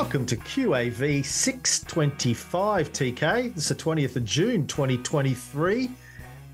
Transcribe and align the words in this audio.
Welcome 0.00 0.24
to 0.26 0.36
QAV 0.38 1.22
625 1.22 2.90
TK. 2.90 3.54
It's 3.54 3.68
the 3.68 3.74
20th 3.74 4.16
of 4.16 4.24
June 4.24 4.66
2023. 4.66 5.90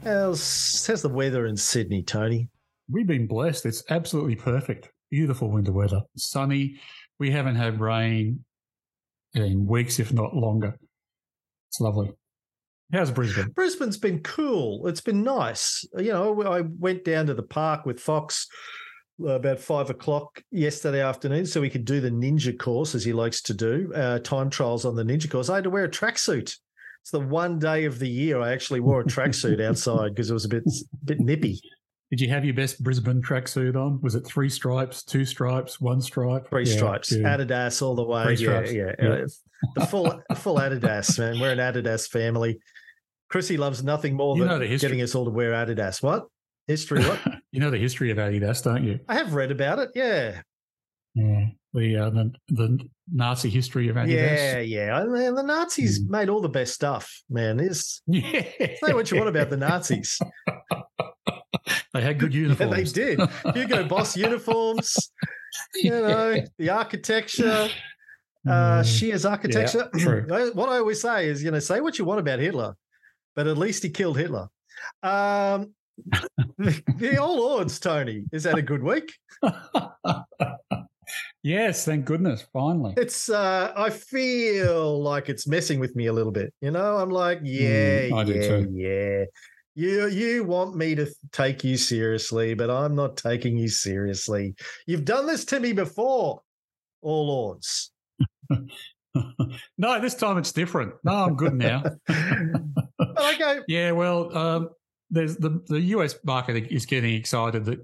How's, 0.02 0.84
how's 0.84 1.00
the 1.00 1.08
weather 1.08 1.46
in 1.46 1.56
Sydney, 1.56 2.02
Tony? 2.02 2.48
We've 2.90 3.06
been 3.06 3.28
blessed. 3.28 3.64
It's 3.64 3.84
absolutely 3.88 4.34
perfect. 4.34 4.90
Beautiful 5.12 5.48
winter 5.48 5.70
weather. 5.70 6.02
Sunny. 6.16 6.80
We 7.20 7.30
haven't 7.30 7.54
had 7.54 7.80
rain 7.80 8.44
in 9.34 9.64
weeks, 9.64 10.00
if 10.00 10.12
not 10.12 10.34
longer. 10.34 10.76
It's 11.68 11.80
lovely. 11.80 12.10
How's 12.92 13.12
Brisbane? 13.12 13.50
Brisbane's 13.50 13.96
been 13.96 14.24
cool. 14.24 14.88
It's 14.88 15.00
been 15.00 15.22
nice. 15.22 15.84
You 15.96 16.12
know, 16.12 16.42
I 16.42 16.62
went 16.62 17.04
down 17.04 17.26
to 17.26 17.34
the 17.34 17.44
park 17.44 17.86
with 17.86 18.00
Fox 18.00 18.48
about 19.24 19.58
five 19.58 19.88
o'clock 19.90 20.42
yesterday 20.50 21.02
afternoon 21.02 21.46
so 21.46 21.60
we 21.60 21.70
could 21.70 21.84
do 21.84 22.00
the 22.00 22.10
ninja 22.10 22.56
course 22.58 22.94
as 22.94 23.04
he 23.04 23.12
likes 23.12 23.40
to 23.40 23.54
do 23.54 23.92
uh, 23.94 24.18
time 24.18 24.50
trials 24.50 24.84
on 24.84 24.94
the 24.94 25.02
ninja 25.02 25.30
course 25.30 25.48
i 25.48 25.54
had 25.54 25.64
to 25.64 25.70
wear 25.70 25.84
a 25.84 25.90
tracksuit 25.90 26.54
it's 27.00 27.10
the 27.12 27.20
one 27.20 27.58
day 27.58 27.84
of 27.84 27.98
the 27.98 28.08
year 28.08 28.40
i 28.40 28.52
actually 28.52 28.80
wore 28.80 29.00
a 29.00 29.04
tracksuit 29.04 29.60
outside 29.66 30.14
because 30.14 30.30
it 30.30 30.34
was 30.34 30.44
a 30.44 30.48
bit 30.48 30.64
bit 31.04 31.20
nippy 31.20 31.60
did 32.10 32.20
you 32.20 32.28
have 32.28 32.44
your 32.44 32.54
best 32.54 32.82
Brisbane 32.84 33.20
tracksuit 33.20 33.74
on? 33.74 34.00
Was 34.00 34.14
it 34.14 34.24
three 34.24 34.48
stripes, 34.48 35.02
two 35.02 35.24
stripes, 35.24 35.80
one 35.80 36.00
stripe? 36.00 36.48
Three 36.48 36.64
yeah, 36.64 36.76
stripes, 36.76 37.12
Adidas 37.12 37.82
all 37.82 37.96
the 37.96 38.04
way. 38.04 38.34
Yeah, 38.34 38.60
yeah, 38.64 38.92
yeah, 39.00 39.24
The 39.74 39.86
full 39.86 40.22
full 40.36 40.56
Adidas, 40.56 41.18
man. 41.18 41.40
We're 41.40 41.50
an 41.50 41.58
Adidas 41.58 42.08
family. 42.08 42.60
Chrissy 43.28 43.56
loves 43.56 43.82
nothing 43.82 44.14
more 44.14 44.36
you 44.36 44.44
than 44.44 44.60
getting 44.78 45.02
us 45.02 45.16
all 45.16 45.24
to 45.24 45.32
wear 45.32 45.50
Adidas. 45.52 46.00
What? 46.00 46.26
History 46.68 47.02
what? 47.04 47.20
you 47.56 47.62
know 47.62 47.70
the 47.70 47.78
history 47.78 48.10
of 48.10 48.18
Adidas, 48.18 48.62
don't 48.62 48.84
you? 48.84 49.00
I 49.08 49.14
have 49.14 49.32
read 49.32 49.50
about 49.50 49.78
it. 49.78 49.88
Yeah. 49.94 50.42
Yeah. 51.14 51.46
The 51.72 51.96
uh, 51.96 52.10
the, 52.10 52.32
the 52.48 52.88
Nazi 53.10 53.48
history 53.48 53.88
of 53.88 53.96
Adidas. 53.96 54.10
Yeah, 54.10 54.58
yeah. 54.58 54.94
I 54.94 55.06
mean, 55.06 55.34
the 55.34 55.42
Nazis 55.42 56.04
mm. 56.04 56.10
made 56.10 56.28
all 56.28 56.42
the 56.42 56.50
best 56.50 56.74
stuff, 56.74 57.22
man. 57.30 57.58
Is 57.58 58.02
yeah. 58.06 58.42
say 58.84 58.92
what 58.92 59.10
you 59.10 59.16
want 59.16 59.30
about 59.30 59.48
the 59.48 59.56
Nazis. 59.68 60.18
they 61.94 62.02
had 62.02 62.18
good 62.18 62.34
uniforms. 62.34 62.94
Yeah, 62.94 63.06
they 63.06 63.16
did. 63.16 63.20
Hugo 63.54 63.88
Boss 63.88 64.16
uniforms. 64.18 65.10
You 65.76 65.90
know 65.92 66.36
the 66.58 66.68
architecture. 66.68 67.70
Uh, 68.46 68.82
hmm. 68.82 68.86
Speer's 68.86 69.24
architecture. 69.24 69.88
Yeah, 69.94 70.04
true. 70.04 70.26
what 70.52 70.68
I 70.68 70.76
always 70.76 71.00
say 71.00 71.28
is, 71.28 71.42
you 71.42 71.50
know, 71.50 71.58
say 71.58 71.80
what 71.80 71.98
you 71.98 72.04
want 72.04 72.20
about 72.20 72.38
Hitler, 72.38 72.76
but 73.34 73.46
at 73.46 73.56
least 73.56 73.82
he 73.82 73.88
killed 73.88 74.18
Hitler. 74.18 74.48
Um, 75.02 75.72
the 76.58 77.18
All 77.20 77.40
Ords, 77.40 77.78
Tony. 77.78 78.24
Is 78.32 78.42
that 78.44 78.58
a 78.58 78.62
good 78.62 78.82
week? 78.82 79.12
yes, 81.42 81.84
thank 81.84 82.04
goodness. 82.04 82.46
Finally. 82.52 82.94
It's 82.96 83.28
uh 83.28 83.72
I 83.76 83.90
feel 83.90 85.02
like 85.02 85.28
it's 85.28 85.46
messing 85.46 85.80
with 85.80 85.96
me 85.96 86.06
a 86.06 86.12
little 86.12 86.32
bit. 86.32 86.52
You 86.60 86.70
know, 86.70 86.96
I'm 86.96 87.10
like, 87.10 87.40
yeah, 87.42 88.08
mm, 88.08 88.74
yeah, 88.74 88.88
yeah. 88.88 89.24
You 89.74 90.06
you 90.08 90.44
want 90.44 90.74
me 90.74 90.94
to 90.94 91.06
take 91.32 91.62
you 91.62 91.76
seriously, 91.76 92.54
but 92.54 92.70
I'm 92.70 92.94
not 92.94 93.16
taking 93.16 93.58
you 93.58 93.68
seriously. 93.68 94.54
You've 94.86 95.04
done 95.04 95.26
this 95.26 95.44
to 95.46 95.60
me 95.60 95.72
before, 95.72 96.40
All 97.02 97.30
Ords. 97.30 97.92
no, 99.78 100.00
this 100.00 100.14
time 100.14 100.38
it's 100.38 100.52
different. 100.52 100.94
No, 101.04 101.12
I'm 101.12 101.36
good 101.36 101.54
now. 101.54 101.82
okay. 102.08 103.60
Yeah, 103.68 103.92
well, 103.92 104.36
um, 104.36 104.70
there's 105.16 105.36
the 105.36 105.60
the 105.66 105.80
US 105.80 106.14
market 106.24 106.70
is 106.70 106.86
getting 106.86 107.14
excited 107.14 107.64
that 107.66 107.78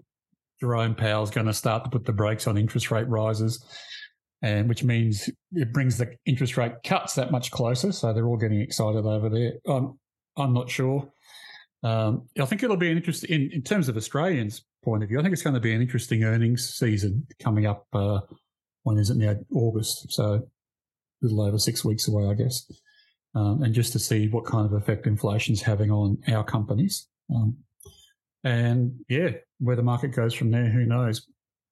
Jerome 0.61 0.95
Powell 0.95 1.25
is 1.25 1.31
going 1.31 1.47
to 1.47 1.55
start 1.55 1.85
to 1.85 1.91
put 1.91 2.05
the 2.05 2.13
brakes 2.13 2.47
on 2.47 2.57
interest 2.57 2.91
rate 2.91 3.09
rises, 3.09 3.65
and 4.43 4.69
which 4.69 4.85
means 4.85 5.29
it 5.53 5.73
brings 5.73 5.99
the 5.99 6.15
interest 6.27 6.57
rate 6.57 6.73
cuts 6.85 7.15
that 7.15 7.33
much 7.33 7.51
closer. 7.51 7.91
So 7.93 8.13
they're 8.13 8.27
all 8.27 8.37
getting 8.37 8.61
excited 8.61 9.05
over 9.05 9.29
there. 9.29 9.55
I'm 9.67 9.99
I'm 10.37 10.53
not 10.53 10.71
sure. 10.71 11.11
Um, 11.83 12.29
I 12.41 12.45
think 12.45 12.63
it'll 12.63 12.77
be 12.77 12.91
an 12.91 12.97
interest 12.97 13.25
in, 13.25 13.51
in 13.53 13.63
terms 13.63 13.89
of 13.89 13.97
Australians' 13.97 14.63
point 14.85 15.03
of 15.03 15.09
view. 15.09 15.19
I 15.19 15.23
think 15.23 15.33
it's 15.33 15.43
going 15.43 15.55
to 15.55 15.61
be 15.61 15.75
an 15.75 15.83
interesting 15.83 16.23
earnings 16.23 16.69
season 16.77 17.27
coming 17.43 17.67
up. 17.67 17.87
Uh, 17.93 18.21
when 18.85 18.99
is 18.99 19.11
it 19.11 19.17
now? 19.17 19.35
August. 19.53 20.13
So 20.13 20.35
a 20.35 20.43
little 21.23 21.43
over 21.43 21.59
six 21.59 21.85
weeks 21.85 22.07
away, 22.07 22.29
I 22.29 22.35
guess. 22.35 22.71
Um, 23.35 23.63
and 23.63 23.75
just 23.75 23.93
to 23.93 23.99
see 23.99 24.29
what 24.29 24.45
kind 24.45 24.67
of 24.67 24.73
effect 24.75 25.07
inflation 25.07 25.55
is 25.55 25.63
having 25.63 25.91
on 25.91 26.19
our 26.29 26.45
companies. 26.45 27.09
Um, 27.35 27.57
and 28.45 29.05
yeah, 29.09 29.31
where 29.61 29.77
the 29.77 29.83
market 29.83 30.09
goes 30.09 30.35
from 30.35 30.51
there, 30.51 30.69
who 30.69 30.85
knows? 30.85 31.27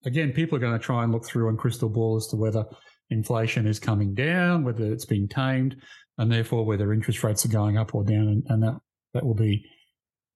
Again, 0.04 0.32
people 0.32 0.56
are 0.56 0.60
going 0.60 0.78
to 0.78 0.84
try 0.84 1.03
and 1.03 1.12
look 1.12 1.26
through 1.26 1.48
on 1.48 1.56
crystal 1.56 1.88
ball 1.88 2.16
as 2.16 2.26
to 2.28 2.37
whether 2.37 2.65
inflation 3.10 3.66
is 3.66 3.78
coming 3.78 4.15
down, 4.15 4.65
whether 4.65 4.91
it's 4.93 5.04
been 5.04 5.28
tamed, 5.28 5.76
and 6.19 6.31
therefore 6.31 6.65
whether 6.65 6.93
interest 6.93 7.22
rates 7.22 7.44
are 7.44 7.50
going 7.50 7.76
up 7.76 7.94
or 7.94 8.04
down, 8.04 8.28
and, 8.28 8.47
and 8.48 8.62
that 8.62 8.81
that 9.15 9.26
will 9.26 9.34
be 9.34 9.65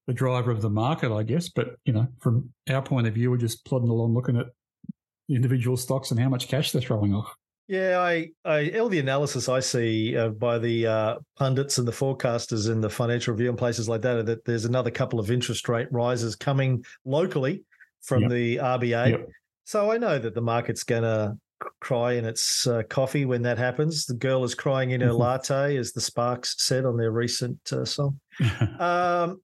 the 0.06 0.12
driver 0.12 0.50
of 0.50 0.60
the 0.60 0.70
market, 0.70 1.14
I 1.14 1.22
guess. 1.22 1.48
But 1.48 1.76
you 1.84 1.92
know, 1.92 2.08
from 2.20 2.50
our 2.68 2.82
point 2.82 3.06
of 3.06 3.14
view, 3.14 3.30
we're 3.30 3.36
just 3.36 3.64
plodding 3.64 3.88
along, 3.88 4.14
looking 4.14 4.36
at 4.36 4.46
individual 5.28 5.76
stocks 5.76 6.10
and 6.10 6.20
how 6.20 6.28
much 6.28 6.48
cash 6.48 6.72
they're 6.72 6.82
throwing 6.82 7.14
off. 7.14 7.34
Yeah, 7.66 7.98
I, 7.98 8.30
I 8.44 8.70
all 8.78 8.90
the 8.90 8.98
analysis 8.98 9.48
I 9.48 9.60
see 9.60 10.16
uh, 10.16 10.28
by 10.28 10.58
the 10.58 10.86
uh, 10.86 11.16
pundits 11.36 11.78
and 11.78 11.88
the 11.88 11.92
forecasters 11.92 12.70
in 12.70 12.80
the 12.82 12.90
Financial 12.90 13.32
Review 13.32 13.48
and 13.48 13.58
places 13.58 13.88
like 13.88 14.02
that 14.02 14.26
that 14.26 14.44
there's 14.44 14.66
another 14.66 14.90
couple 14.90 15.18
of 15.18 15.30
interest 15.30 15.68
rate 15.68 15.88
rises 15.90 16.36
coming 16.36 16.84
locally 17.06 17.64
from 18.02 18.22
yep. 18.22 18.30
the 18.30 18.56
RBA. 18.56 19.10
Yep. 19.10 19.28
So 19.64 19.90
I 19.90 19.96
know 19.96 20.18
that 20.18 20.34
the 20.34 20.42
market's 20.42 20.84
going 20.84 21.04
to 21.04 21.38
cry 21.80 22.12
in 22.12 22.26
its 22.26 22.66
uh, 22.66 22.82
coffee 22.88 23.24
when 23.24 23.42
that 23.42 23.56
happens. 23.56 24.04
The 24.04 24.14
girl 24.14 24.44
is 24.44 24.54
crying 24.54 24.90
in 24.90 25.00
her 25.00 25.08
mm-hmm. 25.08 25.16
latte, 25.16 25.76
as 25.76 25.92
the 25.92 26.02
Sparks 26.02 26.56
said 26.58 26.84
on 26.84 26.98
their 26.98 27.12
recent 27.12 27.72
uh, 27.72 27.86
song. 27.86 28.20
um, 28.78 29.40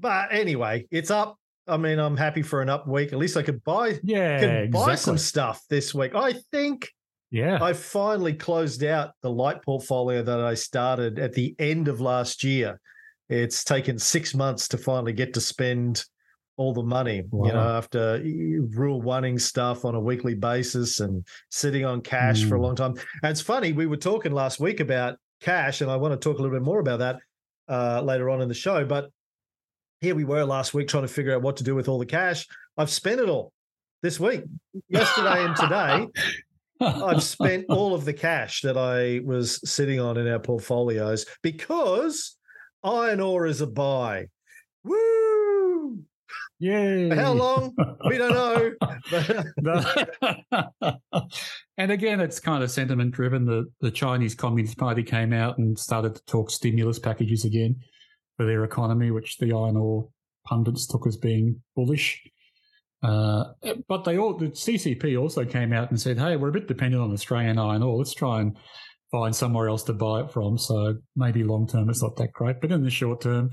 but 0.00 0.32
anyway, 0.32 0.86
it's 0.90 1.12
up. 1.12 1.38
I 1.66 1.76
mean, 1.76 1.98
I'm 1.98 2.16
happy 2.16 2.42
for 2.42 2.60
an 2.60 2.68
up 2.68 2.86
week. 2.86 3.12
At 3.12 3.18
least 3.18 3.36
I 3.36 3.42
could 3.42 3.62
buy, 3.64 3.98
yeah, 4.02 4.40
could 4.40 4.50
exactly. 4.50 4.68
buy 4.68 4.94
some 4.96 5.16
stuff 5.16 5.62
this 5.70 5.94
week. 5.94 6.14
I 6.14 6.34
think 6.50 6.90
yeah. 7.34 7.58
I 7.60 7.72
finally 7.72 8.32
closed 8.32 8.84
out 8.84 9.10
the 9.20 9.28
light 9.28 9.60
portfolio 9.60 10.22
that 10.22 10.38
I 10.38 10.54
started 10.54 11.18
at 11.18 11.32
the 11.32 11.52
end 11.58 11.88
of 11.88 12.00
last 12.00 12.44
year. 12.44 12.80
It's 13.28 13.64
taken 13.64 13.98
six 13.98 14.36
months 14.36 14.68
to 14.68 14.78
finally 14.78 15.12
get 15.12 15.34
to 15.34 15.40
spend 15.40 16.04
all 16.56 16.72
the 16.72 16.84
money, 16.84 17.24
wow. 17.32 17.46
you 17.48 17.52
know, 17.52 17.76
after 17.76 18.22
rule 18.76 19.02
oneing 19.02 19.40
stuff 19.40 19.84
on 19.84 19.96
a 19.96 20.00
weekly 20.00 20.36
basis 20.36 21.00
and 21.00 21.26
sitting 21.50 21.84
on 21.84 22.02
cash 22.02 22.42
mm. 22.42 22.48
for 22.48 22.54
a 22.54 22.58
hmm. 22.58 22.66
long 22.66 22.76
time. 22.76 22.94
And 23.24 23.32
it's 23.32 23.40
funny, 23.40 23.72
we 23.72 23.86
were 23.86 23.96
talking 23.96 24.30
last 24.30 24.60
week 24.60 24.78
about 24.78 25.16
cash, 25.40 25.80
and 25.80 25.90
I 25.90 25.96
want 25.96 26.12
to 26.12 26.16
talk 26.16 26.38
a 26.38 26.42
little 26.42 26.56
bit 26.56 26.64
more 26.64 26.78
about 26.78 27.00
that 27.00 27.18
uh, 27.68 28.00
later 28.00 28.30
on 28.30 28.42
in 28.42 28.48
the 28.48 28.54
show. 28.54 28.84
But 28.84 29.10
here 30.00 30.14
we 30.14 30.22
were 30.22 30.44
last 30.44 30.72
week 30.72 30.86
trying 30.86 31.02
to 31.02 31.12
figure 31.12 31.34
out 31.34 31.42
what 31.42 31.56
to 31.56 31.64
do 31.64 31.74
with 31.74 31.88
all 31.88 31.98
the 31.98 32.06
cash. 32.06 32.46
I've 32.78 32.90
spent 32.90 33.20
it 33.20 33.28
all 33.28 33.52
this 34.02 34.20
week, 34.20 34.44
yesterday 34.88 35.44
and 35.44 35.56
today. 35.56 36.06
I've 36.84 37.22
spent 37.22 37.66
all 37.68 37.94
of 37.94 38.04
the 38.04 38.12
cash 38.12 38.62
that 38.62 38.76
I 38.76 39.20
was 39.24 39.60
sitting 39.68 40.00
on 40.00 40.16
in 40.16 40.28
our 40.28 40.38
portfolios 40.38 41.26
because 41.42 42.36
iron 42.82 43.20
ore 43.20 43.46
is 43.46 43.60
a 43.60 43.66
buy. 43.66 44.26
Woo! 44.84 45.98
Yay. 46.60 47.10
For 47.10 47.16
how 47.16 47.32
long? 47.32 47.74
We 48.08 48.16
don't 48.16 48.32
know. 48.32 48.72
and 51.76 51.92
again, 51.92 52.20
it's 52.20 52.40
kind 52.40 52.62
of 52.62 52.70
sentiment 52.70 53.12
driven. 53.12 53.44
The, 53.44 53.66
the 53.80 53.90
Chinese 53.90 54.34
Communist 54.34 54.78
Party 54.78 55.02
came 55.02 55.32
out 55.32 55.58
and 55.58 55.78
started 55.78 56.14
to 56.14 56.24
talk 56.26 56.50
stimulus 56.50 56.98
packages 56.98 57.44
again 57.44 57.76
for 58.36 58.46
their 58.46 58.64
economy, 58.64 59.10
which 59.10 59.38
the 59.38 59.52
iron 59.52 59.76
ore 59.76 60.08
pundits 60.46 60.86
took 60.86 61.06
as 61.06 61.16
being 61.16 61.60
bullish. 61.74 62.22
Uh, 63.04 63.52
but 63.86 64.04
they 64.04 64.16
all 64.16 64.34
the 64.34 64.46
CCP 64.46 65.20
also 65.20 65.44
came 65.44 65.72
out 65.74 65.90
and 65.90 66.00
said, 66.00 66.18
"Hey, 66.18 66.36
we're 66.36 66.48
a 66.48 66.52
bit 66.52 66.66
dependent 66.66 67.02
on 67.02 67.12
Australian 67.12 67.58
iron 67.58 67.82
ore. 67.82 67.98
Let's 67.98 68.14
try 68.14 68.40
and 68.40 68.56
find 69.12 69.36
somewhere 69.36 69.68
else 69.68 69.82
to 69.84 69.92
buy 69.92 70.20
it 70.20 70.30
from." 70.30 70.56
So 70.56 70.96
maybe 71.14 71.44
long 71.44 71.66
term 71.66 71.90
it's 71.90 72.02
not 72.02 72.16
that 72.16 72.32
great, 72.32 72.62
but 72.62 72.72
in 72.72 72.82
the 72.82 72.90
short 72.90 73.20
term, 73.20 73.50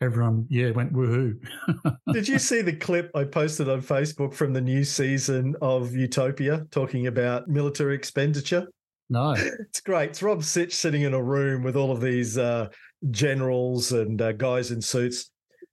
everyone 0.00 0.46
yeah 0.48 0.70
went 0.70 0.94
woohoo. 0.94 1.34
Did 2.14 2.28
you 2.28 2.38
see 2.38 2.62
the 2.62 2.74
clip 2.74 3.10
I 3.14 3.24
posted 3.24 3.68
on 3.68 3.82
Facebook 3.82 4.32
from 4.32 4.54
the 4.54 4.62
new 4.62 4.84
season 4.84 5.54
of 5.60 5.94
Utopia 5.94 6.64
talking 6.70 7.06
about 7.06 7.46
military 7.46 7.94
expenditure? 7.94 8.66
No, 9.10 9.32
it's 9.36 9.82
great. 9.82 10.10
It's 10.10 10.22
Rob 10.22 10.42
Sitch 10.42 10.74
sitting 10.74 11.02
in 11.02 11.12
a 11.12 11.22
room 11.22 11.62
with 11.62 11.76
all 11.76 11.92
of 11.92 12.00
these 12.00 12.38
uh, 12.38 12.68
generals 13.10 13.92
and 13.92 14.22
uh, 14.22 14.32
guys 14.32 14.70
in 14.70 14.80
suits, 14.80 15.30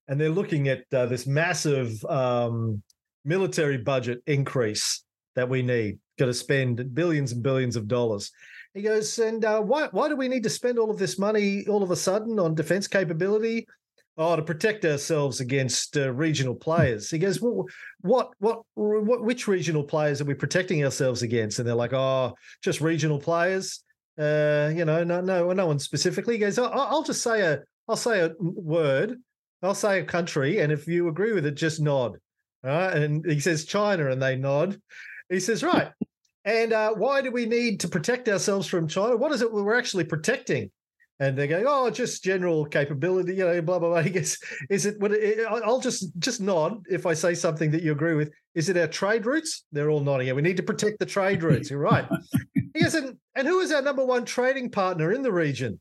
and 0.09 0.19
they're 0.19 0.29
looking 0.29 0.67
at 0.67 0.83
uh, 0.91 1.05
this 1.05 1.25
massive 1.25 2.03
um, 2.09 2.83
military 3.25 3.77
budget 3.77 4.21
increase 4.27 5.03
that 5.35 5.49
we 5.49 5.61
need. 5.61 5.99
Got 6.17 6.25
to 6.27 6.33
spend 6.33 6.93
billions 6.93 7.31
and 7.31 7.41
billions 7.41 7.75
of 7.75 7.87
dollars. 7.87 8.31
He 8.73 8.81
goes, 8.81 9.19
and 9.19 9.43
uh, 9.43 9.61
why 9.61 9.87
why 9.91 10.07
do 10.07 10.15
we 10.15 10.27
need 10.27 10.43
to 10.43 10.49
spend 10.49 10.79
all 10.79 10.91
of 10.91 10.97
this 10.97 11.19
money 11.19 11.65
all 11.67 11.83
of 11.83 11.91
a 11.91 11.95
sudden 11.95 12.39
on 12.39 12.55
defense 12.55 12.87
capability? 12.87 13.67
oh, 14.17 14.35
to 14.35 14.41
protect 14.41 14.85
ourselves 14.85 15.39
against 15.39 15.97
uh, 15.97 16.11
regional 16.11 16.55
players. 16.55 17.09
He 17.09 17.17
goes, 17.17 17.41
well, 17.41 17.65
what, 18.01 18.31
what, 18.39 18.61
what, 18.75 19.23
which 19.23 19.47
regional 19.47 19.83
players 19.83 20.21
are 20.21 20.25
we 20.25 20.33
protecting 20.33 20.83
ourselves 20.83 21.23
against? 21.23 21.59
And 21.59 21.67
they're 21.67 21.75
like, 21.75 21.93
oh, 21.93 22.35
just 22.63 22.81
regional 22.81 23.19
players. 23.19 23.83
Uh, 24.19 24.71
you 24.75 24.85
know, 24.85 25.03
no, 25.03 25.21
no, 25.21 25.51
no 25.53 25.65
one 25.65 25.79
specifically. 25.79 26.35
He 26.35 26.39
goes, 26.39 26.59
I'll 26.59 27.03
just 27.03 27.23
say 27.23 27.41
a, 27.41 27.61
I'll 27.87 27.95
say 27.95 28.19
a 28.19 28.31
word, 28.39 29.19
I'll 29.63 29.73
say 29.73 29.99
a 29.99 30.05
country, 30.05 30.59
and 30.59 30.71
if 30.71 30.87
you 30.87 31.07
agree 31.07 31.33
with 31.33 31.45
it, 31.45 31.55
just 31.55 31.81
nod. 31.81 32.17
Right? 32.63 32.93
And 32.95 33.25
he 33.25 33.39
says 33.39 33.65
China, 33.65 34.09
and 34.11 34.21
they 34.21 34.35
nod. 34.35 34.79
He 35.29 35.39
says, 35.39 35.63
right. 35.63 35.91
and 36.45 36.73
uh, 36.73 36.93
why 36.93 37.21
do 37.21 37.31
we 37.31 37.45
need 37.45 37.79
to 37.81 37.87
protect 37.87 38.27
ourselves 38.29 38.67
from 38.67 38.87
China? 38.87 39.15
What 39.15 39.31
is 39.31 39.41
it 39.41 39.51
we're 39.51 39.77
actually 39.77 40.03
protecting? 40.03 40.71
and 41.21 41.37
they're 41.37 41.45
going, 41.45 41.65
oh, 41.67 41.87
just 41.91 42.23
general 42.23 42.65
capability, 42.65 43.35
you 43.35 43.45
know, 43.45 43.61
blah 43.61 43.77
blah 43.77 43.89
blah. 43.89 44.01
He 44.01 44.09
goes, 44.09 44.39
is 44.71 44.87
it? 44.87 44.99
What? 44.99 45.11
I'll 45.47 45.79
just 45.79 46.17
just 46.17 46.41
nod 46.41 46.83
if 46.89 47.05
I 47.05 47.13
say 47.13 47.35
something 47.35 47.69
that 47.71 47.83
you 47.83 47.91
agree 47.91 48.15
with. 48.15 48.31
Is 48.55 48.69
it 48.69 48.77
our 48.77 48.87
trade 48.87 49.27
routes? 49.27 49.63
They're 49.71 49.91
all 49.91 49.99
nodding. 49.99 50.27
Yeah, 50.27 50.33
we 50.33 50.41
need 50.41 50.57
to 50.57 50.63
protect 50.63 50.97
the 50.97 51.05
trade 51.05 51.43
routes. 51.43 51.69
You're 51.69 51.79
right. 51.79 52.05
he 52.73 52.81
goes, 52.81 52.95
and, 52.95 53.17
and 53.35 53.47
who 53.47 53.59
is 53.59 53.71
our 53.71 53.83
number 53.83 54.03
one 54.03 54.25
trading 54.25 54.71
partner 54.71 55.13
in 55.13 55.21
the 55.21 55.31
region? 55.31 55.79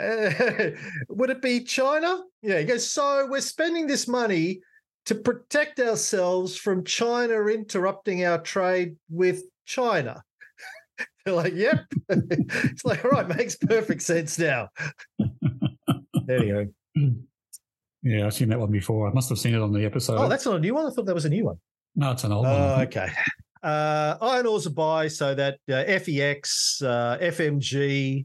Uh, 0.00 0.30
would 1.10 1.28
it 1.28 1.42
be 1.42 1.60
China? 1.60 2.22
Yeah. 2.40 2.58
He 2.58 2.64
goes, 2.64 2.90
so 2.90 3.26
we're 3.28 3.42
spending 3.42 3.86
this 3.86 4.08
money 4.08 4.60
to 5.06 5.14
protect 5.14 5.80
ourselves 5.80 6.56
from 6.56 6.84
China 6.84 7.46
interrupting 7.46 8.24
our 8.24 8.38
trade 8.38 8.96
with 9.10 9.42
China. 9.66 10.22
They're 11.24 11.34
like, 11.34 11.54
yep. 11.54 11.84
it's 12.08 12.84
like, 12.84 13.04
all 13.04 13.10
right, 13.10 13.28
makes 13.28 13.56
perfect 13.56 14.02
sense 14.02 14.38
now. 14.38 14.68
there 16.26 16.44
you 16.44 16.72
go. 16.94 17.12
Yeah, 18.02 18.26
I've 18.26 18.34
seen 18.34 18.48
that 18.48 18.58
one 18.58 18.70
before. 18.70 19.08
I 19.08 19.12
must 19.12 19.28
have 19.28 19.38
seen 19.38 19.54
it 19.54 19.60
on 19.60 19.72
the 19.72 19.84
episode. 19.84 20.18
Oh, 20.18 20.28
that's 20.28 20.44
not 20.44 20.56
a 20.56 20.60
new 20.60 20.74
one. 20.74 20.86
I 20.86 20.90
thought 20.90 21.06
that 21.06 21.14
was 21.14 21.24
a 21.24 21.30
new 21.30 21.44
one. 21.44 21.56
No, 21.94 22.10
it's 22.10 22.24
an 22.24 22.32
old 22.32 22.46
one. 22.46 22.54
Oh, 22.54 22.80
okay. 22.82 23.08
Uh, 23.62 24.16
iron 24.20 24.46
ore's 24.46 24.66
a 24.66 24.70
buy, 24.70 25.06
so 25.06 25.34
that 25.36 25.58
uh, 25.68 25.84
FEX, 25.84 26.82
uh, 26.82 27.18
FMG 27.18 28.24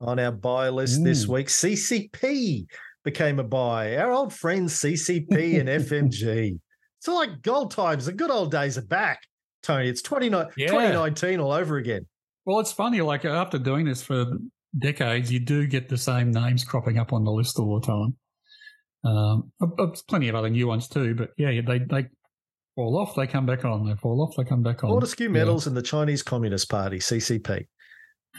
on 0.00 0.18
our 0.18 0.32
buy 0.32 0.68
list 0.68 1.00
mm. 1.00 1.04
this 1.04 1.26
week. 1.26 1.46
CCP 1.46 2.66
became 3.06 3.38
a 3.38 3.44
buy. 3.44 3.96
Our 3.96 4.10
old 4.10 4.34
friends 4.34 4.74
CCP 4.80 5.58
and 5.58 5.68
FMG. 5.68 6.58
It's 6.98 7.08
like 7.08 7.42
gold 7.42 7.72
times. 7.72 8.06
The 8.06 8.12
good 8.12 8.30
old 8.30 8.50
days 8.50 8.78
are 8.78 8.86
back, 8.86 9.20
Tony. 9.62 9.86
It's 9.86 10.00
29, 10.00 10.46
yeah. 10.56 10.68
2019 10.68 11.38
all 11.38 11.52
over 11.52 11.76
again. 11.76 12.06
Well, 12.46 12.58
it's 12.58 12.72
funny. 12.72 13.02
Like 13.02 13.26
after 13.26 13.58
doing 13.58 13.84
this 13.84 14.02
for 14.02 14.24
decades, 14.76 15.30
you 15.30 15.38
do 15.38 15.66
get 15.66 15.90
the 15.90 15.98
same 15.98 16.32
names 16.32 16.64
cropping 16.64 16.98
up 16.98 17.12
on 17.12 17.22
the 17.22 17.30
list 17.30 17.58
all 17.58 17.78
the 17.78 17.86
time. 17.86 18.16
Um, 19.04 19.52
plenty 20.08 20.28
of 20.28 20.34
other 20.34 20.48
new 20.48 20.66
ones 20.66 20.88
too, 20.88 21.14
but 21.14 21.30
yeah, 21.36 21.60
they 21.64 21.80
they 21.80 22.06
fall 22.74 22.98
off, 22.98 23.14
they 23.14 23.26
come 23.26 23.44
back 23.44 23.64
on. 23.64 23.86
They 23.86 23.94
fall 23.94 24.22
off, 24.22 24.34
they 24.36 24.44
come 24.44 24.62
back 24.62 24.82
on. 24.82 24.90
Fortescue 24.90 25.28
Metals 25.28 25.66
yeah. 25.66 25.70
and 25.70 25.76
the 25.76 25.82
Chinese 25.82 26.22
Communist 26.22 26.68
Party 26.70 26.98
(CCP) 26.98 27.66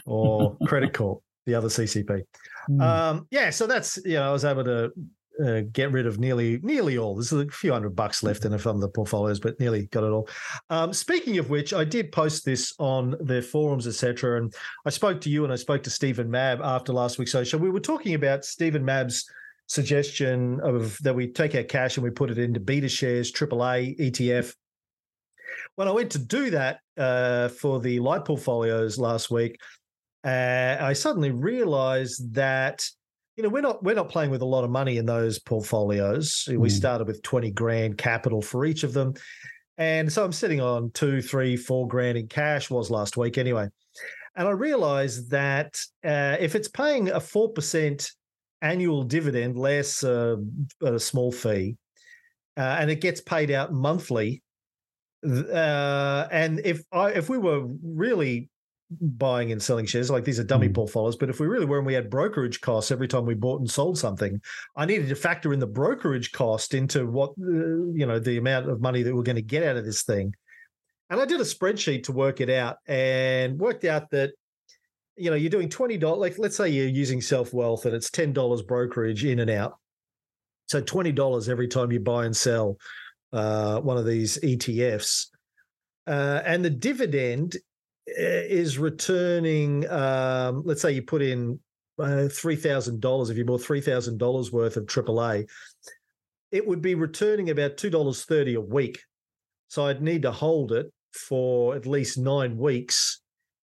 or 0.04 0.56
Credit 0.66 0.92
Corp, 0.92 1.22
the 1.48 1.54
other 1.54 1.68
CCP. 1.68 2.22
Mm. 2.70 2.82
Um, 2.82 3.26
yeah, 3.30 3.50
so 3.50 3.66
that's 3.66 3.98
you 4.04 4.14
know 4.14 4.28
I 4.28 4.32
was 4.32 4.44
able 4.44 4.64
to 4.64 4.92
uh, 5.44 5.62
get 5.72 5.90
rid 5.90 6.06
of 6.06 6.18
nearly 6.18 6.60
nearly 6.62 6.98
all. 6.98 7.14
There's 7.14 7.32
a 7.32 7.46
few 7.48 7.72
hundred 7.72 7.96
bucks 7.96 8.22
left 8.22 8.44
in 8.44 8.56
some 8.58 8.76
of 8.76 8.82
the 8.82 8.88
portfolios, 8.88 9.40
but 9.40 9.58
nearly 9.58 9.86
got 9.86 10.04
it 10.04 10.10
all. 10.10 10.28
Um, 10.68 10.92
speaking 10.92 11.38
of 11.38 11.48
which, 11.48 11.72
I 11.72 11.84
did 11.84 12.12
post 12.12 12.44
this 12.44 12.74
on 12.78 13.16
their 13.20 13.42
forums, 13.42 13.86
etc. 13.86 14.42
And 14.42 14.54
I 14.86 14.90
spoke 14.90 15.20
to 15.22 15.30
you 15.30 15.44
and 15.44 15.52
I 15.52 15.56
spoke 15.56 15.82
to 15.84 15.90
Stephen 15.90 16.28
Mabb 16.28 16.60
after 16.62 16.92
last 16.92 17.18
week's 17.18 17.30
show. 17.30 17.44
So 17.44 17.56
we 17.56 17.70
were 17.70 17.80
talking 17.80 18.14
about 18.14 18.44
Stephen 18.44 18.84
Mabb's 18.84 19.28
suggestion 19.66 20.60
of 20.60 20.98
that 21.02 21.14
we 21.14 21.28
take 21.28 21.54
our 21.54 21.62
cash 21.62 21.96
and 21.96 22.04
we 22.04 22.10
put 22.10 22.30
it 22.30 22.38
into 22.38 22.60
Betashares, 22.60 23.32
AAA 23.32 23.98
ETF. 23.98 24.54
When 25.76 25.88
I 25.88 25.92
went 25.92 26.10
to 26.12 26.18
do 26.18 26.50
that 26.50 26.80
uh, 26.96 27.48
for 27.48 27.80
the 27.80 28.00
light 28.00 28.24
portfolios 28.24 28.98
last 28.98 29.30
week, 29.30 29.58
uh, 30.28 30.76
I 30.80 30.92
suddenly 30.92 31.30
realized 31.30 32.34
that 32.34 32.84
you 33.36 33.44
know, 33.44 33.50
we're 33.50 33.62
not 33.62 33.82
we're 33.84 33.94
not 33.94 34.08
playing 34.08 34.32
with 34.32 34.42
a 34.42 34.46
lot 34.46 34.64
of 34.64 34.70
money 34.70 34.96
in 34.96 35.06
those 35.06 35.38
portfolios. 35.38 36.44
Mm. 36.48 36.58
We 36.58 36.70
started 36.70 37.06
with 37.06 37.22
twenty 37.22 37.52
grand 37.52 37.96
capital 37.96 38.42
for 38.42 38.66
each 38.66 38.82
of 38.82 38.92
them, 38.92 39.14
and 39.78 40.12
so 40.12 40.24
I'm 40.24 40.32
sitting 40.32 40.60
on 40.60 40.90
two, 40.90 41.22
three, 41.22 41.56
four 41.56 41.86
grand 41.86 42.18
in 42.18 42.26
cash. 42.26 42.68
Was 42.68 42.90
last 42.90 43.16
week 43.16 43.38
anyway, 43.38 43.68
and 44.34 44.48
I 44.48 44.50
realised 44.50 45.30
that 45.30 45.78
uh, 46.04 46.36
if 46.40 46.56
it's 46.56 46.66
paying 46.66 47.10
a 47.10 47.20
four 47.20 47.50
percent 47.50 48.10
annual 48.60 49.04
dividend 49.04 49.56
less 49.56 50.02
uh, 50.02 50.34
a 50.82 50.98
small 50.98 51.30
fee, 51.30 51.76
uh, 52.56 52.76
and 52.80 52.90
it 52.90 53.00
gets 53.00 53.20
paid 53.20 53.52
out 53.52 53.72
monthly. 53.72 54.42
Uh, 55.24 56.26
and 56.32 56.60
if 56.64 56.82
I 56.90 57.10
if 57.10 57.28
we 57.28 57.38
were 57.38 57.66
really 57.84 58.50
buying 58.90 59.52
and 59.52 59.62
selling 59.62 59.86
shares. 59.86 60.10
Like 60.10 60.24
these 60.24 60.40
are 60.40 60.44
dummy 60.44 60.68
mm. 60.68 60.74
portfolios. 60.74 61.16
But 61.16 61.28
if 61.28 61.40
we 61.40 61.46
really 61.46 61.66
were 61.66 61.78
and 61.78 61.86
we 61.86 61.94
had 61.94 62.10
brokerage 62.10 62.60
costs 62.60 62.90
every 62.90 63.08
time 63.08 63.26
we 63.26 63.34
bought 63.34 63.60
and 63.60 63.70
sold 63.70 63.98
something, 63.98 64.40
I 64.76 64.86
needed 64.86 65.08
to 65.08 65.14
factor 65.14 65.52
in 65.52 65.60
the 65.60 65.66
brokerage 65.66 66.32
cost 66.32 66.74
into 66.74 67.06
what, 67.06 67.30
uh, 67.30 67.92
you 67.92 68.06
know, 68.06 68.18
the 68.18 68.38
amount 68.38 68.68
of 68.70 68.80
money 68.80 69.02
that 69.02 69.14
we're 69.14 69.22
going 69.22 69.36
to 69.36 69.42
get 69.42 69.62
out 69.62 69.76
of 69.76 69.84
this 69.84 70.02
thing. 70.02 70.34
And 71.10 71.20
I 71.20 71.24
did 71.24 71.40
a 71.40 71.44
spreadsheet 71.44 72.04
to 72.04 72.12
work 72.12 72.40
it 72.40 72.50
out 72.50 72.78
and 72.86 73.58
worked 73.58 73.84
out 73.84 74.10
that, 74.10 74.32
you 75.16 75.30
know, 75.30 75.36
you're 75.36 75.50
doing 75.50 75.68
$20, 75.68 76.16
like 76.16 76.38
let's 76.38 76.56
say 76.56 76.68
you're 76.68 76.86
using 76.86 77.20
SelfWealth 77.20 77.84
and 77.86 77.94
it's 77.94 78.10
$10 78.10 78.66
brokerage 78.66 79.24
in 79.24 79.40
and 79.40 79.50
out. 79.50 79.78
So 80.66 80.82
$20 80.82 81.48
every 81.48 81.68
time 81.68 81.90
you 81.92 82.00
buy 82.00 82.26
and 82.26 82.36
sell 82.36 82.76
uh, 83.32 83.80
one 83.80 83.96
of 83.96 84.06
these 84.06 84.38
ETFs. 84.38 85.28
Uh, 86.06 86.42
and 86.44 86.64
the 86.64 86.70
dividend 86.70 87.56
is 88.18 88.78
returning, 88.78 89.88
um, 89.90 90.62
let's 90.64 90.82
say 90.82 90.92
you 90.92 91.02
put 91.02 91.22
in 91.22 91.60
uh, 91.98 92.28
$3,000, 92.28 93.30
if 93.30 93.36
you 93.36 93.44
bought 93.44 93.60
$3,000 93.60 94.52
worth 94.52 94.76
of 94.76 94.86
AAA, 94.86 95.48
it 96.50 96.66
would 96.66 96.80
be 96.80 96.94
returning 96.94 97.50
about 97.50 97.76
$2.30 97.76 98.56
a 98.56 98.60
week. 98.60 99.00
So 99.68 99.86
I'd 99.86 100.02
need 100.02 100.22
to 100.22 100.32
hold 100.32 100.72
it 100.72 100.92
for 101.12 101.74
at 101.74 101.86
least 101.86 102.18
nine 102.18 102.56
weeks 102.56 103.20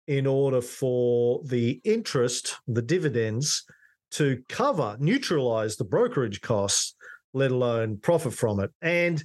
in 0.07 0.27
order 0.27 0.61
for 0.61 1.41
the 1.45 1.81
interest, 1.83 2.57
the 2.67 2.81
dividends, 2.81 3.63
to 4.11 4.41
cover, 4.47 4.95
neutralize 4.99 5.77
the 5.77 5.83
brokerage 5.83 6.41
costs, 6.41 6.95
let 7.33 7.51
alone 7.51 7.97
profit 7.97 8.33
from 8.33 8.59
it. 8.59 8.71
And 8.81 9.23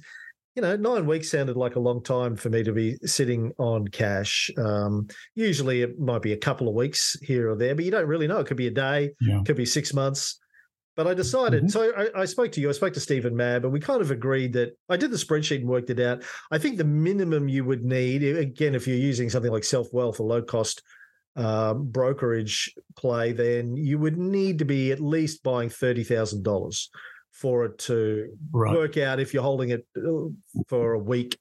you 0.55 0.61
know, 0.61 0.75
nine 0.75 1.05
weeks 1.05 1.31
sounded 1.31 1.55
like 1.55 1.75
a 1.75 1.79
long 1.79 2.03
time 2.03 2.35
for 2.35 2.49
me 2.49 2.63
to 2.63 2.73
be 2.73 2.97
sitting 3.05 3.53
on 3.57 3.87
cash. 3.87 4.51
Um, 4.57 5.07
usually 5.33 5.81
it 5.81 5.97
might 5.97 6.21
be 6.21 6.33
a 6.33 6.37
couple 6.37 6.67
of 6.67 6.75
weeks 6.75 7.15
here 7.21 7.49
or 7.49 7.55
there, 7.55 7.73
but 7.73 7.85
you 7.85 7.91
don't 7.91 8.07
really 8.07 8.27
know. 8.27 8.39
It 8.39 8.47
could 8.47 8.57
be 8.57 8.67
a 8.67 8.71
day, 8.71 9.11
yeah. 9.21 9.41
could 9.45 9.55
be 9.55 9.65
six 9.65 9.93
months. 9.93 10.39
But 10.97 11.07
I 11.07 11.13
decided, 11.13 11.63
mm-hmm. 11.63 11.69
so 11.69 11.93
I, 11.95 12.21
I, 12.21 12.25
spoke 12.25 12.51
to 12.51 12.61
you, 12.61 12.67
I 12.67 12.73
spoke 12.73 12.93
to 12.93 12.99
Stephen 12.99 13.33
Mabb, 13.33 13.63
and 13.63 13.71
we 13.71 13.79
kind 13.79 14.01
of 14.01 14.11
agreed 14.11 14.51
that 14.53 14.77
I 14.89 14.97
did 14.97 15.09
the 15.09 15.17
spreadsheet 15.17 15.61
and 15.61 15.69
worked 15.69 15.89
it 15.89 16.01
out. 16.01 16.23
I 16.51 16.57
think 16.57 16.77
the 16.77 16.83
minimum 16.83 17.47
you 17.47 17.63
would 17.63 17.85
need, 17.85 18.23
again, 18.23 18.75
if 18.75 18.87
you're 18.87 18.97
using 18.97 19.29
something 19.29 19.51
like 19.51 19.63
SelfWealth 19.63 20.19
or 20.19 20.27
low 20.27 20.41
cost 20.41 20.83
um, 21.37 21.89
brokerage 21.89 22.75
play, 22.97 23.31
then 23.31 23.77
you 23.77 23.99
would 23.99 24.17
need 24.17 24.59
to 24.59 24.65
be 24.65 24.91
at 24.91 24.99
least 24.99 25.43
buying 25.43 25.69
$30,000 25.69 26.87
for 27.31 27.65
it 27.65 27.77
to 27.79 28.37
right. 28.51 28.75
work 28.75 28.97
out 28.97 29.19
if 29.19 29.33
you're 29.33 29.43
holding 29.43 29.69
it 29.69 29.85
uh, 29.97 30.29
for 30.67 30.93
a 30.93 30.99
week. 30.99 31.37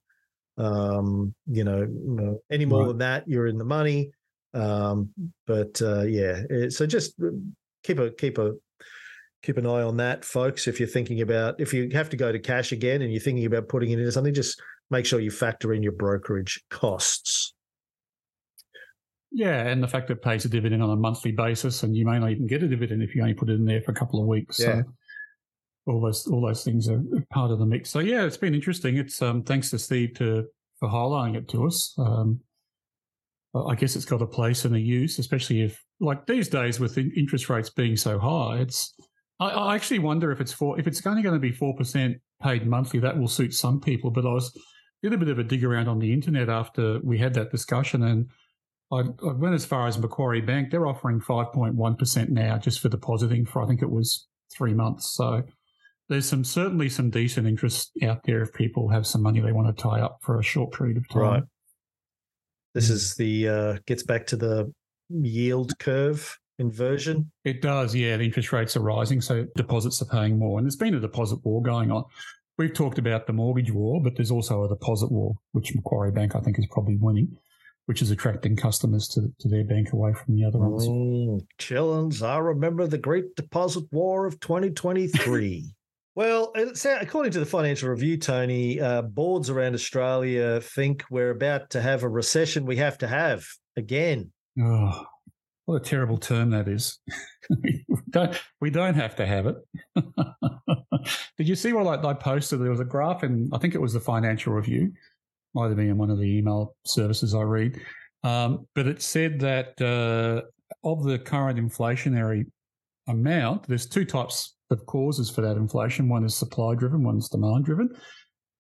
Um, 0.57 1.35
you 1.47 1.65
know, 1.65 1.81
you 1.81 2.17
know 2.17 2.39
any 2.51 2.65
more 2.65 2.83
right. 2.83 2.89
than 2.89 2.99
that, 2.99 3.29
you're 3.29 3.47
in 3.47 3.59
the 3.59 3.65
money. 3.65 4.11
Um, 4.53 5.11
but 5.47 5.81
uh, 5.81 6.03
yeah, 6.03 6.43
so 6.69 6.87
just 6.87 7.15
uh, 7.23 7.29
keep 7.85 7.99
a 7.99 8.11
keep 8.11 8.39
a 8.39 8.53
keep 9.43 9.57
an 9.57 9.67
eye 9.67 9.83
on 9.83 9.97
that, 9.99 10.25
folks. 10.25 10.69
If 10.69 10.81
you're 10.81 10.89
thinking 10.89 11.21
about 11.21 11.61
if 11.61 11.73
you 11.73 11.91
have 11.93 12.11
to 12.11 12.17
go 12.17 12.33
to 12.33 12.39
cash 12.39 12.73
again 12.73 13.03
and 13.03 13.13
you're 13.13 13.21
thinking 13.21 13.47
about 13.47 13.69
putting 13.69 13.91
it 13.91 13.99
into 13.99 14.13
something, 14.13 14.35
just 14.35 14.61
make 14.91 15.07
sure 15.07 15.21
you 15.21 15.31
factor 15.31 15.73
in 15.73 15.83
your 15.83 15.93
brokerage 15.93 16.63
costs. 16.71 17.55
Yeah, 19.33 19.61
and 19.69 19.83
the 19.83 19.89
fact 19.89 20.09
that 20.09 20.15
it 20.15 20.23
pays 20.23 20.45
a 20.45 20.49
dividend 20.49 20.83
on 20.83 20.91
a 20.91 20.97
monthly 20.97 21.31
basis, 21.31 21.85
and 21.85 21.97
you 21.97 22.05
may 22.05 22.19
not 22.19 22.31
even 22.31 22.49
get 22.49 22.65
a 22.65 22.69
dividend 22.69 23.03
if 23.03 23.15
you 23.15 23.23
only 23.23 23.35
put 23.35 23.49
it 23.49 23.55
in 23.55 23.65
there 23.65 23.81
for 23.81 23.93
a 23.93 23.95
couple 23.95 24.21
of 24.21 24.27
weeks. 24.27 24.59
Yeah. 24.59 24.83
So 24.83 24.83
all 25.91 26.01
those 26.01 26.27
all 26.27 26.41
those 26.41 26.65
things 26.65 26.89
are 26.89 27.03
part 27.31 27.51
of 27.51 27.59
the 27.59 27.67
mix. 27.67 27.91
So 27.91 27.99
yeah, 27.99 28.25
it's 28.25 28.37
been 28.37 28.55
interesting. 28.55 28.97
It's 28.97 29.21
um, 29.21 29.43
thanks 29.43 29.71
to 29.71 29.79
Steve 29.79 30.15
to 30.15 30.47
for 30.79 30.89
highlighting 30.89 31.37
it 31.37 31.49
to 31.49 31.67
us. 31.67 31.95
Um, 31.99 32.41
I 33.55 33.75
guess 33.75 33.97
it's 33.97 34.05
got 34.05 34.23
a 34.23 34.27
place 34.27 34.65
and 34.65 34.75
a 34.77 34.81
use, 34.81 35.19
especially 35.19 35.63
if 35.63 35.83
like 36.01 36.27
these 36.27 36.49
days 36.49 36.79
with 36.79 36.97
interest 36.97 37.51
rates 37.51 37.71
being 37.71 37.97
so 37.97 38.19
high. 38.19 38.59
It's 38.59 38.95
I, 39.41 39.49
I 39.49 39.75
actually 39.75 39.99
wonder 39.99 40.31
if 40.31 40.41
it's 40.41 40.53
for 40.53 40.79
if 40.79 40.87
it's 40.87 41.05
only 41.07 41.23
going 41.23 41.35
to 41.35 41.41
be 41.41 41.53
four 41.53 41.75
percent 41.75 42.17
paid 42.43 42.67
monthly. 42.67 43.01
That 43.01 43.19
will 43.19 43.29
suit 43.29 43.53
some 43.53 43.81
people. 43.81 44.11
But 44.11 44.27
I 44.27 44.33
was 44.33 44.57
did 45.03 45.13
a 45.13 45.19
bit 45.19 45.29
of 45.29 45.39
a 45.39 45.45
dig 45.45 45.65
around 45.65 45.89
on 45.89 45.99
the 45.99 46.13
internet 46.13 46.49
after 46.49 47.01
we 47.03 47.19
had 47.19 47.35
that 47.35 47.51
discussion 47.51 48.03
and. 48.03 48.31
I, 48.93 49.03
I 49.25 49.33
went 49.35 49.55
as 49.55 49.65
far 49.65 49.87
as 49.87 49.97
Macquarie 49.97 50.41
Bank. 50.41 50.73
They're 50.73 50.89
offering 50.89 51.21
5.1% 51.21 52.29
now 52.31 52.59
just 52.59 52.81
for 52.81 52.89
depositing 52.89 53.47
for, 53.47 53.63
I 53.63 53.69
think 53.69 53.83
it 53.83 53.91
was 53.91 54.27
three 54.53 54.75
months. 54.75 55.15
So 55.15 55.45
there's 56.11 56.29
some 56.29 56.45
certainly 56.45 56.89
some 56.89 57.09
decent 57.09 57.47
interest 57.47 57.93
out 58.03 58.25
there 58.25 58.43
if 58.43 58.53
people 58.53 58.89
have 58.89 59.07
some 59.07 59.23
money 59.23 59.39
they 59.39 59.53
want 59.53 59.75
to 59.75 59.83
tie 59.83 60.01
up 60.01 60.19
for 60.21 60.41
a 60.41 60.43
short 60.43 60.73
period 60.73 60.97
of 60.97 61.09
time. 61.09 61.23
Right. 61.23 61.43
This 62.75 62.91
is 62.91 63.15
the 63.15 63.49
uh, 63.49 63.79
gets 63.87 64.03
back 64.03 64.27
to 64.27 64.37
the 64.37 64.73
yield 65.09 65.79
curve 65.79 66.37
inversion. 66.59 67.31
It 67.45 67.63
does, 67.63 67.95
yeah. 67.95 68.17
The 68.17 68.25
interest 68.25 68.53
rates 68.53 68.77
are 68.77 68.81
rising, 68.81 69.21
so 69.21 69.47
deposits 69.57 70.03
are 70.03 70.07
paying 70.07 70.37
more, 70.39 70.59
and 70.59 70.67
there's 70.67 70.77
been 70.77 70.95
a 70.95 71.01
deposit 71.01 71.39
war 71.45 71.63
going 71.63 71.93
on. 71.93 72.05
We've 72.59 72.75
talked 72.75 72.99
about 72.99 73.27
the 73.27 73.33
mortgage 73.33 73.73
war, 73.73 74.03
but 74.03 74.17
there's 74.17 74.33
also 74.33 74.65
a 74.65 74.69
deposit 74.69 75.11
war, 75.11 75.37
which 75.53 75.75
Macquarie 75.75 76.11
Bank 76.11 76.35
I 76.35 76.41
think 76.41 76.59
is 76.59 76.67
probably 76.71 76.97
winning 76.97 77.37
which 77.87 78.03
is 78.03 78.13
attracting 78.13 78.55
customers 78.55 79.09
to, 79.09 79.33
to 79.41 79.49
their 79.49 79.65
bank 79.65 79.93
away 79.93 80.13
from 80.13 80.37
the 80.37 80.45
other 80.45 80.61
ones. 80.61 80.87
Mm, 80.87 81.45
Chillins, 81.59 82.23
I 82.25 82.39
remember 82.39 82.87
the 82.87 82.99
Great 82.99 83.35
Deposit 83.35 83.83
War 83.91 84.27
of 84.27 84.39
2023. 84.39 85.75
Well, 86.15 86.53
according 87.01 87.33
to 87.33 87.41
the 87.41 87.47
Financial 87.47 87.89
Review, 87.89 88.17
Tony, 88.17 88.81
uh, 88.81 89.03
boards 89.03 89.49
around 89.49 89.75
Australia 89.75 90.61
think 90.61 91.05
we're 91.11 91.31
about 91.31 91.71
to 91.71 91.81
have 91.81 92.03
a 92.03 92.09
recession 92.09 92.67
we 92.67 92.77
have 92.77 92.99
to 92.99 93.07
have 93.07 93.47
again. 93.77 94.31
Oh, 94.61 95.05
what 95.67 95.77
a 95.77 95.85
terrible 95.85 96.19
term 96.19 96.51
that 96.51 96.67
is. 96.67 96.99
we, 97.63 97.85
don't, 98.11 98.41
we 98.61 98.71
don't 98.71 98.95
have 98.95 99.15
to 99.17 99.27
have 99.27 99.47
it. 99.47 99.57
Did 101.39 101.49
you 101.49 101.55
see 101.55 101.73
what 101.73 102.05
I, 102.05 102.09
I 102.09 102.15
posted? 102.15 102.61
There 102.61 102.71
was 102.71 102.81
a 102.81 102.85
graph 102.85 103.23
in, 103.23 103.49
I 103.53 103.59
think 103.59 103.75
it 103.75 103.81
was 103.81 103.93
the 103.93 104.01
Financial 104.01 104.53
Review, 104.53 104.93
might 105.55 105.69
have 105.69 105.77
been 105.77 105.91
in 105.91 105.99
one 105.99 106.11
of 106.11 106.19
the 106.19 106.39
email 106.39 106.75
services 106.85 107.35
I 107.35 107.43
read. 107.43 107.81
Um, 108.25 108.67
but 108.75 108.87
it 108.87 109.01
said 109.01 109.41
that 109.41 109.81
uh, 109.81 110.43
of 110.83 111.05
the 111.05 111.19
current 111.19 111.59
inflationary 111.59 112.47
amount, 113.09 113.69
there's 113.69 113.87
two 113.87 114.05
types 114.05 114.57
of 114.71 114.87
causes 114.87 115.31
for 115.31 115.41
that 115.41 115.57
inflation. 115.57 116.09
One 116.09 116.25
is 116.25 116.35
supply 116.35 116.75
driven, 116.75 117.03
one 117.03 117.19
is 117.19 117.29
demand 117.29 117.65
driven. 117.65 117.91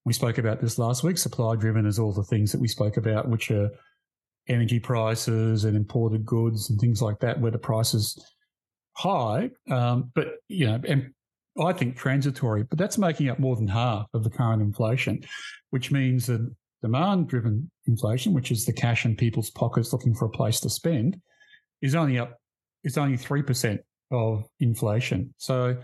We 0.04 0.12
spoke 0.12 0.38
about 0.38 0.60
this 0.60 0.78
last 0.78 1.04
week. 1.04 1.18
Supply 1.18 1.56
driven 1.56 1.86
is 1.86 1.98
all 1.98 2.12
the 2.12 2.24
things 2.24 2.52
that 2.52 2.60
we 2.60 2.68
spoke 2.68 2.96
about, 2.96 3.28
which 3.28 3.50
are 3.50 3.70
energy 4.48 4.80
prices 4.80 5.64
and 5.64 5.76
imported 5.76 6.24
goods 6.24 6.70
and 6.70 6.80
things 6.80 7.02
like 7.02 7.20
that, 7.20 7.40
where 7.40 7.52
the 7.52 7.58
price 7.58 7.94
is 7.94 8.18
high. 8.94 9.50
Um, 9.70 10.10
but, 10.14 10.28
you 10.48 10.66
know, 10.66 10.80
and 10.88 11.12
I 11.60 11.72
think 11.72 11.96
transitory, 11.96 12.62
but 12.64 12.78
that's 12.78 12.98
making 12.98 13.28
up 13.28 13.38
more 13.38 13.56
than 13.56 13.68
half 13.68 14.06
of 14.14 14.24
the 14.24 14.30
current 14.30 14.62
inflation, 14.62 15.20
which 15.70 15.90
means 15.90 16.26
that 16.26 16.50
demand 16.82 17.28
driven 17.28 17.70
inflation, 17.86 18.32
which 18.32 18.50
is 18.50 18.64
the 18.64 18.72
cash 18.72 19.04
in 19.04 19.16
people's 19.16 19.50
pockets 19.50 19.92
looking 19.92 20.14
for 20.14 20.24
a 20.24 20.30
place 20.30 20.60
to 20.60 20.70
spend, 20.70 21.20
is 21.82 21.94
only 21.94 22.18
up, 22.18 22.38
is 22.84 22.96
only 22.96 23.18
3% 23.18 23.78
of 24.10 24.46
inflation. 24.60 25.34
So, 25.36 25.76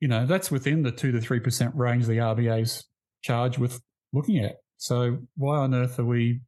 you 0.00 0.08
know, 0.08 0.26
that's 0.26 0.50
within 0.50 0.82
the 0.82 0.90
2 0.90 1.12
to 1.12 1.18
3% 1.18 1.72
range 1.74 2.06
the 2.06 2.18
RBA's 2.18 2.84
charged 3.22 3.58
with 3.58 3.80
looking 4.12 4.38
at. 4.38 4.56
So, 4.78 5.18
why 5.36 5.58
on 5.58 5.74
earth 5.74 5.98
are 5.98 6.04
we 6.04 6.40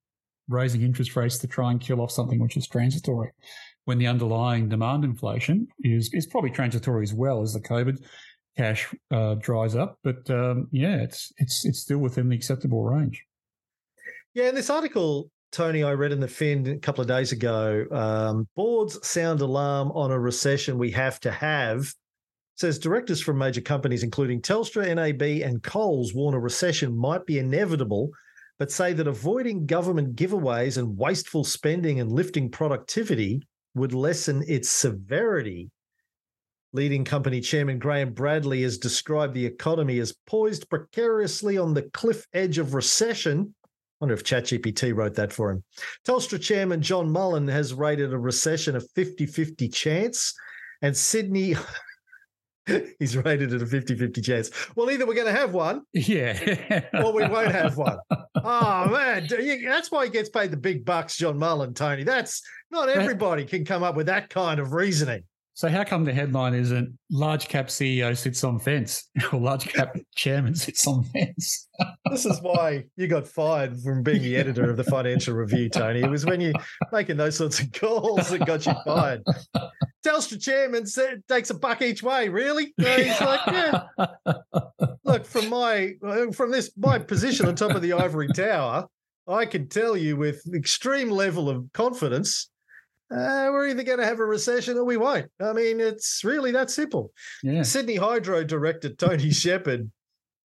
raising 0.48 0.82
interest 0.82 1.14
rates 1.14 1.38
to 1.38 1.46
try 1.46 1.70
and 1.70 1.80
kill 1.80 2.00
off 2.00 2.10
something 2.10 2.40
which 2.40 2.56
is 2.56 2.66
transitory 2.66 3.30
when 3.84 3.98
the 3.98 4.06
underlying 4.06 4.68
demand 4.68 5.04
inflation 5.04 5.66
is, 5.82 6.12
is 6.14 6.26
probably 6.26 6.50
transitory 6.50 7.02
as 7.02 7.12
well 7.12 7.42
as 7.42 7.52
the 7.52 7.60
COVID 7.60 8.02
cash 8.56 8.92
uh, 9.10 9.34
dries 9.34 9.76
up? 9.76 9.98
But 10.02 10.28
um, 10.30 10.68
yeah, 10.72 10.96
it's, 10.96 11.32
it's, 11.36 11.64
it's 11.66 11.80
still 11.80 11.98
within 11.98 12.28
the 12.28 12.36
acceptable 12.36 12.82
range. 12.84 13.22
Yeah, 14.34 14.48
in 14.48 14.54
this 14.54 14.70
article, 14.70 15.30
Tony, 15.50 15.82
I 15.82 15.92
read 15.92 16.12
in 16.12 16.20
the 16.20 16.28
Fin 16.28 16.66
a 16.66 16.78
couple 16.78 17.02
of 17.02 17.08
days 17.08 17.32
ago, 17.32 17.84
um, 17.92 18.48
boards 18.56 19.06
sound 19.06 19.42
alarm 19.42 19.92
on 19.92 20.10
a 20.10 20.18
recession 20.18 20.78
we 20.78 20.90
have 20.92 21.20
to 21.20 21.30
have. 21.30 21.92
Says 22.54 22.78
directors 22.78 23.20
from 23.20 23.38
major 23.38 23.60
companies, 23.60 24.02
including 24.02 24.40
Telstra, 24.40 24.94
NAB, 24.94 25.22
and 25.22 25.62
Coles, 25.62 26.14
warn 26.14 26.34
a 26.34 26.38
recession 26.38 26.96
might 26.96 27.26
be 27.26 27.38
inevitable, 27.38 28.10
but 28.58 28.70
say 28.70 28.92
that 28.92 29.06
avoiding 29.06 29.66
government 29.66 30.16
giveaways 30.16 30.76
and 30.76 30.96
wasteful 30.96 31.44
spending 31.44 31.98
and 32.00 32.12
lifting 32.12 32.50
productivity 32.50 33.42
would 33.74 33.94
lessen 33.94 34.44
its 34.46 34.68
severity. 34.68 35.70
Leading 36.74 37.04
company 37.04 37.40
chairman 37.40 37.78
Graham 37.78 38.12
Bradley 38.12 38.62
has 38.62 38.78
described 38.78 39.34
the 39.34 39.44
economy 39.44 39.98
as 39.98 40.14
poised 40.26 40.68
precariously 40.70 41.58
on 41.58 41.74
the 41.74 41.82
cliff 41.82 42.26
edge 42.32 42.58
of 42.58 42.74
recession 42.74 43.54
I 44.02 44.04
wonder 44.04 44.14
if 44.14 44.24
ChatGPT 44.24 44.96
wrote 44.96 45.14
that 45.14 45.32
for 45.32 45.52
him. 45.52 45.62
Telstra 46.04 46.40
chairman 46.40 46.82
John 46.82 47.08
Mullen 47.08 47.46
has 47.46 47.72
rated 47.72 48.12
a 48.12 48.18
recession 48.18 48.74
a 48.74 48.80
50 48.80 49.26
50 49.26 49.68
chance, 49.68 50.34
and 50.82 50.96
Sydney. 50.96 51.54
He's 52.98 53.16
rated 53.16 53.52
at 53.52 53.62
a 53.62 53.66
50 53.66 53.96
50 53.96 54.20
chance. 54.20 54.50
Well, 54.76 54.90
either 54.90 55.06
we're 55.06 55.14
going 55.14 55.32
to 55.32 55.38
have 55.38 55.52
one, 55.52 55.82
yeah, 55.92 56.84
or 56.94 57.12
we 57.12 57.26
won't 57.26 57.52
have 57.52 57.76
one. 57.76 57.98
Oh, 58.44 58.88
man. 58.88 59.28
That's 59.28 59.92
why 59.92 60.06
he 60.06 60.10
gets 60.10 60.28
paid 60.28 60.50
the 60.50 60.56
big 60.56 60.84
bucks, 60.84 61.16
John 61.16 61.38
Mullen, 61.38 61.74
Tony. 61.74 62.02
That's 62.02 62.42
not 62.72 62.88
everybody 62.88 63.44
can 63.44 63.64
come 63.64 63.84
up 63.84 63.94
with 63.94 64.06
that 64.06 64.30
kind 64.30 64.58
of 64.58 64.72
reasoning. 64.72 65.22
So 65.62 65.68
how 65.68 65.84
come 65.84 66.02
the 66.02 66.12
headline 66.12 66.54
isn't 66.54 66.98
large 67.08 67.46
cap 67.46 67.68
CEO 67.68 68.16
sits 68.16 68.42
on 68.42 68.58
fence 68.58 69.08
or 69.32 69.38
large 69.38 69.68
cap 69.68 69.96
chairman 70.16 70.56
sits 70.56 70.88
on 70.88 71.04
fence? 71.04 71.68
this 72.10 72.26
is 72.26 72.40
why 72.42 72.86
you 72.96 73.06
got 73.06 73.28
fired 73.28 73.80
from 73.80 74.02
being 74.02 74.22
the 74.22 74.36
editor 74.36 74.68
of 74.68 74.76
the 74.76 74.82
Financial 74.82 75.34
Review, 75.34 75.68
Tony. 75.68 76.00
It 76.00 76.10
was 76.10 76.26
when 76.26 76.40
you 76.40 76.52
making 76.90 77.16
those 77.16 77.36
sorts 77.36 77.60
of 77.60 77.70
calls 77.70 78.30
that 78.30 78.44
got 78.44 78.66
you 78.66 78.74
fired. 78.84 79.22
Telstra 80.04 80.42
chairman 80.42 80.84
said, 80.84 81.22
takes 81.28 81.50
a 81.50 81.54
buck 81.54 81.80
each 81.80 82.02
way. 82.02 82.28
Really? 82.28 82.74
he's 82.76 83.20
like, 83.20 83.46
yeah. 83.46 83.82
Look, 85.04 85.24
from 85.24 85.48
my 85.48 85.92
from 86.32 86.50
this 86.50 86.72
my 86.76 86.98
position 86.98 87.46
on 87.46 87.54
top 87.54 87.76
of 87.76 87.82
the 87.82 87.92
ivory 87.92 88.26
tower, 88.34 88.88
I 89.28 89.46
can 89.46 89.68
tell 89.68 89.96
you 89.96 90.16
with 90.16 90.42
extreme 90.52 91.08
level 91.08 91.48
of 91.48 91.70
confidence 91.72 92.50
uh, 93.12 93.48
we're 93.50 93.68
either 93.68 93.82
going 93.82 93.98
to 93.98 94.06
have 94.06 94.20
a 94.20 94.24
recession 94.24 94.78
or 94.78 94.84
we 94.84 94.96
won't. 94.96 95.30
I 95.40 95.52
mean, 95.52 95.80
it's 95.80 96.22
really 96.24 96.50
that 96.52 96.70
simple. 96.70 97.12
Yeah. 97.42 97.62
Sydney 97.62 97.96
Hydro 97.96 98.44
director 98.44 98.88
Tony 98.88 99.30
Shepard 99.32 99.90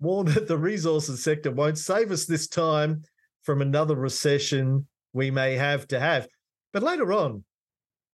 warned 0.01 0.29
that 0.29 0.49
the 0.49 0.59
resources 0.59 1.23
sector 1.23 1.51
won't 1.51 1.79
save 1.79 2.11
us 2.11 2.27
this 2.27 2.47
time 2.47 3.03
from 3.43 3.63
another 3.63 3.97
recession 3.97 4.87
we 5.13 5.31
may 5.31 5.57
have 5.57 5.87
to 5.89 5.99
have. 5.99 6.29
But 6.73 6.83
later 6.83 7.13
on, 7.13 7.45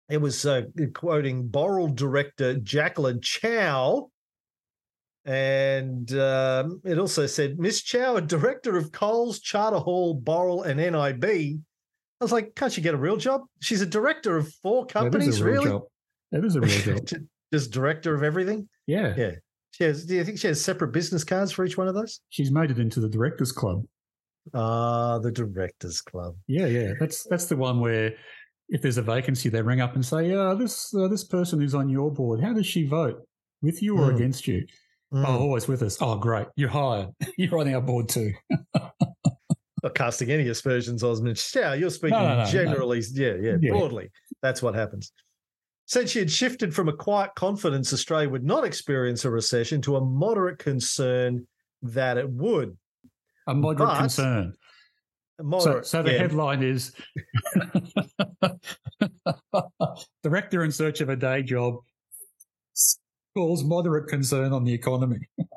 it 0.08 0.20
was 0.20 0.46
uh, 0.46 0.62
quoting 0.94 1.48
Boral 1.48 1.94
director 1.94 2.54
Jacqueline 2.54 3.20
Chow. 3.20 4.10
And 5.24 6.10
um, 6.14 6.80
it 6.84 6.98
also 6.98 7.26
said, 7.26 7.58
Miss 7.58 7.82
Chow, 7.82 8.16
a 8.16 8.22
director 8.22 8.78
of 8.78 8.92
Coles, 8.92 9.40
Charter 9.40 9.78
Hall, 9.78 10.18
Boral, 10.18 10.64
and 10.64 10.78
NIB, 10.80 11.60
I 12.20 12.24
was 12.24 12.32
like, 12.32 12.54
can't 12.54 12.72
she 12.72 12.80
get 12.80 12.94
a 12.94 12.98
real 12.98 13.16
job? 13.16 13.42
She's 13.60 13.80
a 13.80 13.86
director 13.86 14.36
of 14.36 14.52
four 14.62 14.86
companies, 14.86 15.40
really? 15.40 15.66
Job. 15.66 15.82
That 16.32 16.44
is 16.44 16.56
a 16.56 16.60
real 16.60 16.98
job. 16.98 17.20
Just 17.52 17.70
director 17.70 18.14
of 18.14 18.22
everything? 18.22 18.68
Yeah. 18.86 19.14
Yeah. 19.16 19.30
She 19.70 19.84
has, 19.84 20.04
do 20.04 20.16
you 20.16 20.24
think 20.24 20.38
she 20.38 20.48
has 20.48 20.62
separate 20.62 20.88
business 20.88 21.24
cards 21.24 21.52
for 21.52 21.64
each 21.64 21.78
one 21.78 21.88
of 21.88 21.94
those? 21.94 22.20
She's 22.30 22.50
made 22.50 22.70
it 22.70 22.78
into 22.78 23.00
the 23.00 23.08
directors 23.08 23.52
club. 23.52 23.84
Ah, 24.54 25.18
the 25.18 25.30
directors 25.30 26.00
club. 26.00 26.34
Yeah, 26.46 26.66
yeah. 26.66 26.92
That's 26.98 27.24
that's 27.24 27.46
the 27.46 27.56
one 27.56 27.80
where 27.80 28.14
if 28.68 28.82
there's 28.82 28.98
a 28.98 29.02
vacancy, 29.02 29.48
they 29.48 29.62
ring 29.62 29.80
up 29.80 29.94
and 29.94 30.04
say, 30.04 30.30
"Yeah, 30.30 30.54
this 30.58 30.94
uh, 30.94 31.08
this 31.08 31.24
person 31.24 31.60
who's 31.60 31.74
on 31.74 31.88
your 31.88 32.10
board, 32.10 32.40
how 32.40 32.52
does 32.52 32.66
she 32.66 32.86
vote? 32.86 33.20
With 33.60 33.82
you 33.82 33.98
or 33.98 34.10
mm. 34.10 34.16
against 34.16 34.46
you?" 34.46 34.66
Mm. 35.12 35.24
Oh, 35.26 35.38
always 35.40 35.68
with 35.68 35.82
us. 35.82 35.98
Oh, 36.00 36.16
great. 36.16 36.46
You're 36.56 36.68
hired. 36.68 37.08
You're 37.38 37.58
on 37.58 37.72
our 37.72 37.80
board 37.80 38.08
too. 38.08 38.32
not 39.82 39.94
casting 39.94 40.30
any 40.30 40.48
aspersions, 40.48 41.02
Osman. 41.02 41.36
Yeah, 41.54 41.74
you're 41.74 41.90
speaking 41.90 42.18
no, 42.18 42.28
no, 42.28 42.44
no, 42.44 42.50
generally. 42.50 43.02
Yeah, 43.12 43.34
yeah, 43.40 43.56
yeah, 43.60 43.70
broadly. 43.70 44.10
That's 44.42 44.62
what 44.62 44.74
happens. 44.74 45.12
Said 45.86 46.10
she 46.10 46.18
had 46.18 46.30
shifted 46.30 46.74
from 46.74 46.88
a 46.88 46.92
quiet 46.92 47.30
confidence 47.34 47.92
Australia 47.92 48.28
would 48.28 48.44
not 48.44 48.64
experience 48.64 49.24
a 49.24 49.30
recession 49.30 49.80
to 49.82 49.96
a 49.96 50.00
moderate 50.00 50.58
concern 50.58 51.46
that 51.82 52.18
it 52.18 52.28
would. 52.28 52.76
A 53.46 53.54
moderate 53.54 53.88
but, 53.88 53.98
concern. 53.98 54.54
Moderate, 55.40 55.86
so, 55.86 55.98
so 55.98 56.02
the 56.02 56.12
yeah. 56.12 56.18
headline 56.18 56.62
is 56.62 56.92
Director 60.22 60.64
in 60.64 60.72
search 60.72 61.00
of 61.00 61.08
a 61.08 61.16
day 61.16 61.42
job 61.42 61.76
calls 63.34 63.62
moderate 63.62 64.08
concern 64.08 64.52
on 64.52 64.64
the 64.64 64.74
economy 64.74 65.18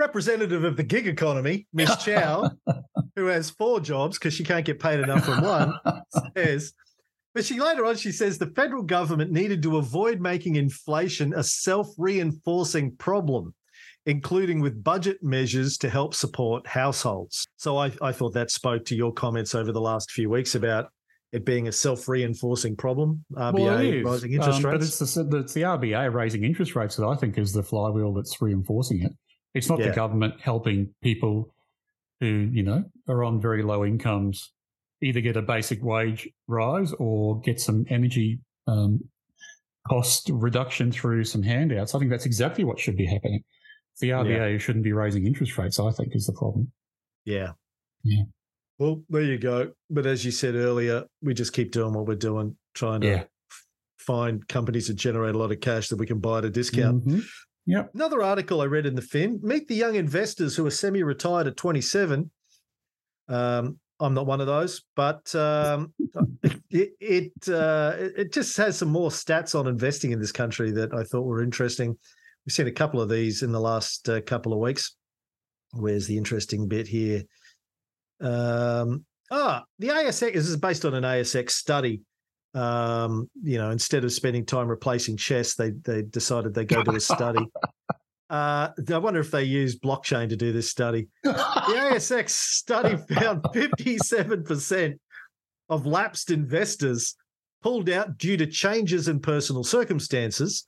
representative 0.00 0.64
of 0.64 0.76
the 0.76 0.82
gig 0.82 1.06
economy, 1.06 1.66
Miss 1.72 1.94
Chow, 2.04 2.50
who 3.14 3.26
has 3.26 3.50
four 3.50 3.80
jobs 3.80 4.18
because 4.18 4.34
she 4.34 4.42
can't 4.42 4.64
get 4.64 4.80
paid 4.80 5.00
enough 5.00 5.24
from 5.24 5.42
one, 5.42 5.74
says. 6.36 6.72
But 7.34 7.44
she 7.44 7.60
later 7.60 7.84
on 7.84 7.96
she 7.96 8.10
says 8.10 8.38
the 8.38 8.52
federal 8.56 8.82
government 8.82 9.30
needed 9.30 9.62
to 9.62 9.76
avoid 9.76 10.20
making 10.20 10.56
inflation 10.56 11.32
a 11.34 11.44
self-reinforcing 11.44 12.96
problem, 12.96 13.54
including 14.06 14.60
with 14.60 14.82
budget 14.82 15.22
measures 15.22 15.78
to 15.78 15.88
help 15.88 16.14
support 16.14 16.66
households. 16.66 17.46
So 17.56 17.76
I, 17.76 17.92
I 18.02 18.10
thought 18.10 18.34
that 18.34 18.50
spoke 18.50 18.84
to 18.86 18.96
your 18.96 19.12
comments 19.12 19.54
over 19.54 19.70
the 19.70 19.80
last 19.80 20.10
few 20.10 20.28
weeks 20.28 20.56
about 20.56 20.88
it 21.32 21.44
being 21.44 21.68
a 21.68 21.72
self-reinforcing 21.72 22.74
problem. 22.74 23.24
RBA 23.36 24.02
Well, 24.02 24.12
rising 24.12 24.32
interest 24.32 24.64
Um, 24.64 24.72
But 24.72 24.82
it's 24.82 24.98
the, 24.98 25.36
it's 25.36 25.52
the 25.52 25.62
RBA 25.62 26.12
raising 26.12 26.42
interest 26.42 26.74
rates 26.74 26.96
that 26.96 27.06
I 27.06 27.14
think 27.14 27.38
is 27.38 27.52
the 27.52 27.62
flywheel 27.62 28.12
that's 28.12 28.42
reinforcing 28.42 29.02
it. 29.02 29.12
It's 29.54 29.68
not 29.68 29.78
Yeah. 29.80 29.88
the 29.88 29.94
government 29.94 30.40
helping 30.40 30.94
people 31.02 31.54
who, 32.20 32.26
you 32.52 32.62
know, 32.62 32.84
are 33.08 33.24
on 33.24 33.40
very 33.40 33.62
low 33.62 33.84
incomes 33.84 34.52
either 35.02 35.20
get 35.20 35.36
a 35.36 35.42
basic 35.42 35.82
wage 35.82 36.28
rise 36.46 36.92
or 36.98 37.40
get 37.40 37.58
some 37.60 37.86
energy 37.88 38.38
um, 38.66 39.00
cost 39.88 40.28
reduction 40.32 40.92
through 40.92 41.24
some 41.24 41.42
handouts. 41.42 41.94
I 41.94 41.98
think 41.98 42.10
that's 42.10 42.26
exactly 42.26 42.64
what 42.64 42.78
should 42.78 42.96
be 42.96 43.06
happening. 43.06 43.42
It's 43.92 44.00
the 44.00 44.10
RBA 44.10 44.52
who 44.52 44.58
shouldn't 44.58 44.84
be 44.84 44.92
raising 44.92 45.26
interest 45.26 45.56
rates, 45.58 45.80
I 45.80 45.90
think, 45.90 46.14
is 46.14 46.26
the 46.26 46.32
problem. 46.34 46.70
yeah. 47.24 47.52
Yeah. 48.02 48.22
Well, 48.78 49.02
there 49.10 49.22
you 49.22 49.36
go. 49.38 49.72
But 49.90 50.06
as 50.06 50.24
you 50.24 50.30
said 50.30 50.54
earlier, 50.54 51.04
we 51.22 51.34
just 51.34 51.52
keep 51.52 51.70
doing 51.70 51.92
what 51.92 52.06
we're 52.06 52.14
doing, 52.14 52.56
trying 52.74 53.02
to 53.02 53.06
Yeah. 53.06 53.24
find 53.98 54.46
companies 54.48 54.88
that 54.88 54.94
generate 54.94 55.34
a 55.34 55.38
lot 55.38 55.52
of 55.52 55.60
cash 55.60 55.88
that 55.88 55.96
we 55.96 56.06
can 56.06 56.18
buy 56.18 56.38
at 56.38 56.46
a 56.46 56.50
discount. 56.50 57.04
Mhm. 57.06 57.22
Yep. 57.70 57.90
Another 57.94 58.20
article 58.20 58.60
I 58.60 58.64
read 58.64 58.84
in 58.84 58.96
the 58.96 59.02
Fin: 59.02 59.38
Meet 59.44 59.68
the 59.68 59.76
young 59.76 59.94
investors 59.94 60.56
who 60.56 60.66
are 60.66 60.72
semi-retired 60.72 61.46
at 61.46 61.56
27. 61.56 62.28
Um, 63.28 63.78
I'm 64.00 64.12
not 64.12 64.26
one 64.26 64.40
of 64.40 64.48
those, 64.48 64.82
but 64.96 65.32
um, 65.36 65.92
it 66.70 66.90
it, 67.00 67.48
uh, 67.48 67.94
it 67.96 68.32
just 68.32 68.56
has 68.56 68.76
some 68.76 68.88
more 68.88 69.10
stats 69.10 69.56
on 69.56 69.68
investing 69.68 70.10
in 70.10 70.18
this 70.18 70.32
country 70.32 70.72
that 70.72 70.92
I 70.92 71.04
thought 71.04 71.22
were 71.26 71.44
interesting. 71.44 71.96
We've 72.44 72.52
seen 72.52 72.66
a 72.66 72.72
couple 72.72 73.00
of 73.00 73.08
these 73.08 73.44
in 73.44 73.52
the 73.52 73.60
last 73.60 74.08
uh, 74.08 74.20
couple 74.22 74.52
of 74.52 74.58
weeks. 74.58 74.96
Where's 75.72 76.08
the 76.08 76.18
interesting 76.18 76.66
bit 76.66 76.88
here? 76.88 77.22
Um, 78.20 79.04
ah, 79.30 79.62
the 79.78 79.88
ASX. 79.88 80.32
This 80.32 80.48
is 80.48 80.56
based 80.56 80.84
on 80.84 80.94
an 80.94 81.04
ASX 81.04 81.50
study. 81.50 82.00
Um, 82.54 83.30
you 83.42 83.58
know, 83.58 83.70
instead 83.70 84.04
of 84.04 84.12
spending 84.12 84.44
time 84.44 84.68
replacing 84.68 85.16
CHESS, 85.16 85.54
they 85.54 85.70
they 85.70 86.02
decided 86.02 86.54
they 86.54 86.64
go 86.64 86.82
to 86.82 86.92
a 86.92 87.00
study. 87.00 87.40
Uh, 88.30 88.70
I 88.88 88.98
wonder 88.98 89.18
if 89.18 89.32
they 89.32 89.42
use 89.42 89.76
blockchain 89.76 90.28
to 90.28 90.36
do 90.36 90.52
this 90.52 90.70
study. 90.70 91.08
The 91.24 91.32
ASX 91.32 92.30
study 92.30 92.96
found 93.14 93.42
57% 93.42 94.98
of 95.68 95.84
lapsed 95.84 96.30
investors 96.30 97.16
pulled 97.60 97.90
out 97.90 98.18
due 98.18 98.36
to 98.36 98.46
changes 98.46 99.08
in 99.08 99.18
personal 99.18 99.64
circumstances. 99.64 100.64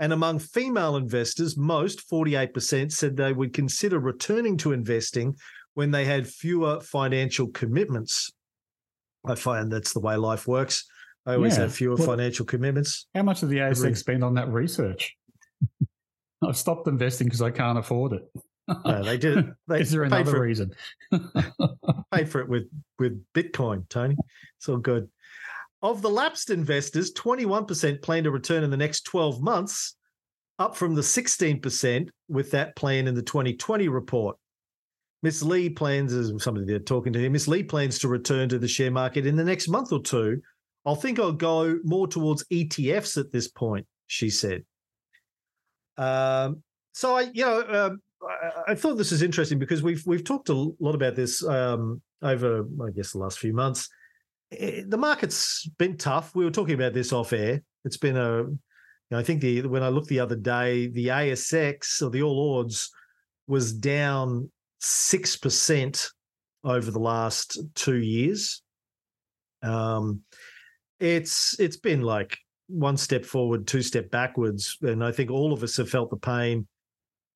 And 0.00 0.12
among 0.12 0.40
female 0.40 0.96
investors, 0.96 1.56
most, 1.56 2.10
48%, 2.10 2.90
said 2.90 3.16
they 3.16 3.32
would 3.32 3.54
consider 3.54 4.00
returning 4.00 4.56
to 4.58 4.72
investing 4.72 5.36
when 5.74 5.92
they 5.92 6.04
had 6.04 6.26
fewer 6.26 6.80
financial 6.80 7.46
commitments. 7.48 8.32
I 9.24 9.36
find 9.36 9.70
that's 9.70 9.92
the 9.92 10.00
way 10.00 10.16
life 10.16 10.48
works. 10.48 10.86
I 11.26 11.34
always 11.34 11.56
Yeah. 11.56 11.62
have 11.62 11.74
fewer 11.74 11.96
Well- 11.96 12.06
financial 12.06 12.46
commitments. 12.46 13.06
How 13.14 13.22
much 13.22 13.40
did 13.40 13.48
the. 13.48 13.58
ASX 13.58 13.98
spend 13.98 14.22
on 14.22 14.34
that 14.34 14.48
research? 14.48 15.16
I've 16.42 16.56
stopped 16.56 16.86
investing 16.86 17.26
because 17.26 17.42
I 17.42 17.50
can't 17.50 17.78
afford 17.78 18.12
it. 18.12 18.30
No, 18.84 19.02
they 19.02 19.16
did 19.18 19.38
it. 19.38 19.46
They 19.68 19.80
Is 19.80 19.90
there 19.90 20.04
another 20.04 20.40
reason? 20.40 20.72
pay 22.12 22.24
for 22.24 22.40
it 22.40 22.48
with 22.48 22.68
with 22.98 23.24
Bitcoin, 23.34 23.88
Tony. 23.88 24.16
It's 24.58 24.68
all 24.68 24.78
good. 24.78 25.08
Of 25.82 26.02
the 26.02 26.10
lapsed 26.10 26.50
investors, 26.50 27.12
21% 27.12 28.02
plan 28.02 28.24
to 28.24 28.30
return 28.30 28.64
in 28.64 28.70
the 28.70 28.76
next 28.76 29.02
12 29.02 29.42
months, 29.42 29.94
up 30.58 30.74
from 30.74 30.94
the 30.94 31.02
16% 31.02 32.08
with 32.28 32.50
that 32.52 32.74
plan 32.76 33.06
in 33.06 33.14
the 33.14 33.22
2020 33.22 33.88
report. 33.88 34.36
Miss 35.22 35.42
Lee 35.42 35.68
plans, 35.68 36.12
as 36.12 36.32
somebody 36.42 36.66
they're 36.66 36.78
talking 36.78 37.12
to 37.12 37.18
here, 37.20 37.30
Miss 37.30 37.46
Lee 37.46 37.62
plans 37.62 37.98
to 38.00 38.08
return 38.08 38.48
to 38.48 38.58
the 38.58 38.66
share 38.68 38.90
market 38.90 39.26
in 39.26 39.36
the 39.36 39.44
next 39.44 39.68
month 39.68 39.92
or 39.92 40.00
two. 40.02 40.40
I 40.86 40.94
think 40.94 41.18
I'll 41.18 41.32
go 41.32 41.78
more 41.84 42.06
towards 42.06 42.44
ETFs 42.44 43.18
at 43.18 43.32
this 43.32 43.48
point, 43.48 43.86
she 44.06 44.30
said. 44.30 44.64
Um, 45.98 46.62
so 46.92 47.16
I, 47.16 47.22
you 47.32 47.44
know, 47.44 47.64
um, 47.68 48.00
I, 48.68 48.74
thought 48.74 48.96
this 48.96 49.12
is 49.12 49.22
interesting 49.22 49.58
because 49.58 49.82
we've 49.82 50.02
we've 50.06 50.24
talked 50.24 50.48
a 50.48 50.54
lot 50.54 50.94
about 50.94 51.16
this 51.16 51.44
um, 51.44 52.00
over, 52.22 52.66
I 52.84 52.90
guess, 52.90 53.12
the 53.12 53.18
last 53.18 53.38
few 53.38 53.52
months. 53.52 53.88
Eh, 54.52 54.82
The 54.86 54.96
market's 54.96 55.68
been 55.78 55.96
tough. 55.96 56.34
We 56.34 56.44
were 56.44 56.50
talking 56.50 56.74
about 56.74 56.94
this 56.94 57.12
off 57.12 57.32
air. 57.32 57.62
It's 57.84 57.96
been 57.96 58.16
a, 58.16 58.42
you 58.42 58.58
know, 59.10 59.18
I 59.18 59.22
think 59.22 59.40
the 59.40 59.62
when 59.62 59.82
I 59.82 59.88
looked 59.88 60.08
the 60.08 60.20
other 60.20 60.36
day, 60.36 60.88
the 60.88 61.08
ASX 61.08 62.02
or 62.02 62.10
the 62.10 62.22
All 62.22 62.38
Ords 62.38 62.90
was 63.46 63.72
down 63.72 64.50
six 64.80 65.36
percent 65.36 66.08
over 66.64 66.90
the 66.90 67.00
last 67.00 67.58
two 67.74 67.98
years. 67.98 68.62
Um, 69.62 70.22
it's 71.00 71.58
it's 71.60 71.76
been 71.76 72.02
like 72.02 72.38
one 72.68 72.96
step 72.96 73.24
forward, 73.24 73.66
two 73.66 73.82
step 73.82 74.10
backwards, 74.10 74.76
and 74.82 75.04
I 75.04 75.12
think 75.12 75.30
all 75.30 75.52
of 75.52 75.62
us 75.62 75.76
have 75.76 75.88
felt 75.90 76.10
the 76.10 76.16
pain 76.16 76.66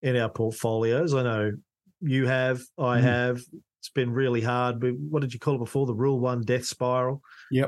in 0.02 0.16
our 0.16 0.28
portfolios. 0.28 1.14
I 1.14 1.22
know 1.22 1.52
you 2.00 2.26
have, 2.26 2.60
I 2.78 2.98
Mm. 2.98 3.02
have. 3.02 3.40
It's 3.80 3.90
been 3.90 4.10
really 4.12 4.40
hard. 4.42 4.78
But 4.80 4.94
what 4.98 5.20
did 5.20 5.32
you 5.32 5.40
call 5.40 5.54
it 5.54 5.58
before? 5.58 5.86
The 5.86 5.94
rule 5.94 6.20
one 6.20 6.42
death 6.42 6.66
spiral. 6.66 7.22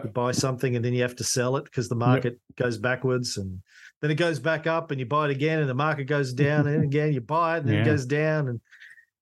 You 0.04 0.10
buy 0.10 0.32
something 0.32 0.76
and 0.76 0.84
then 0.84 0.92
you 0.92 1.02
have 1.02 1.16
to 1.16 1.24
sell 1.24 1.56
it 1.56 1.64
because 1.64 1.88
the 1.88 1.94
market 1.94 2.38
goes 2.56 2.76
backwards 2.78 3.38
and 3.38 3.62
then 4.00 4.10
it 4.10 4.16
goes 4.16 4.38
back 4.38 4.66
up 4.66 4.90
and 4.90 5.00
you 5.00 5.06
buy 5.06 5.26
it 5.26 5.30
again 5.30 5.60
and 5.60 5.68
the 5.70 5.74
market 5.74 6.04
goes 6.04 6.32
down 6.44 6.66
and 6.66 6.82
again 6.84 7.12
you 7.14 7.20
buy 7.22 7.56
it 7.56 7.60
and 7.60 7.68
then 7.68 7.76
Yeah. 7.76 7.82
it 7.82 7.86
goes 7.86 8.04
down 8.06 8.48
and 8.48 8.60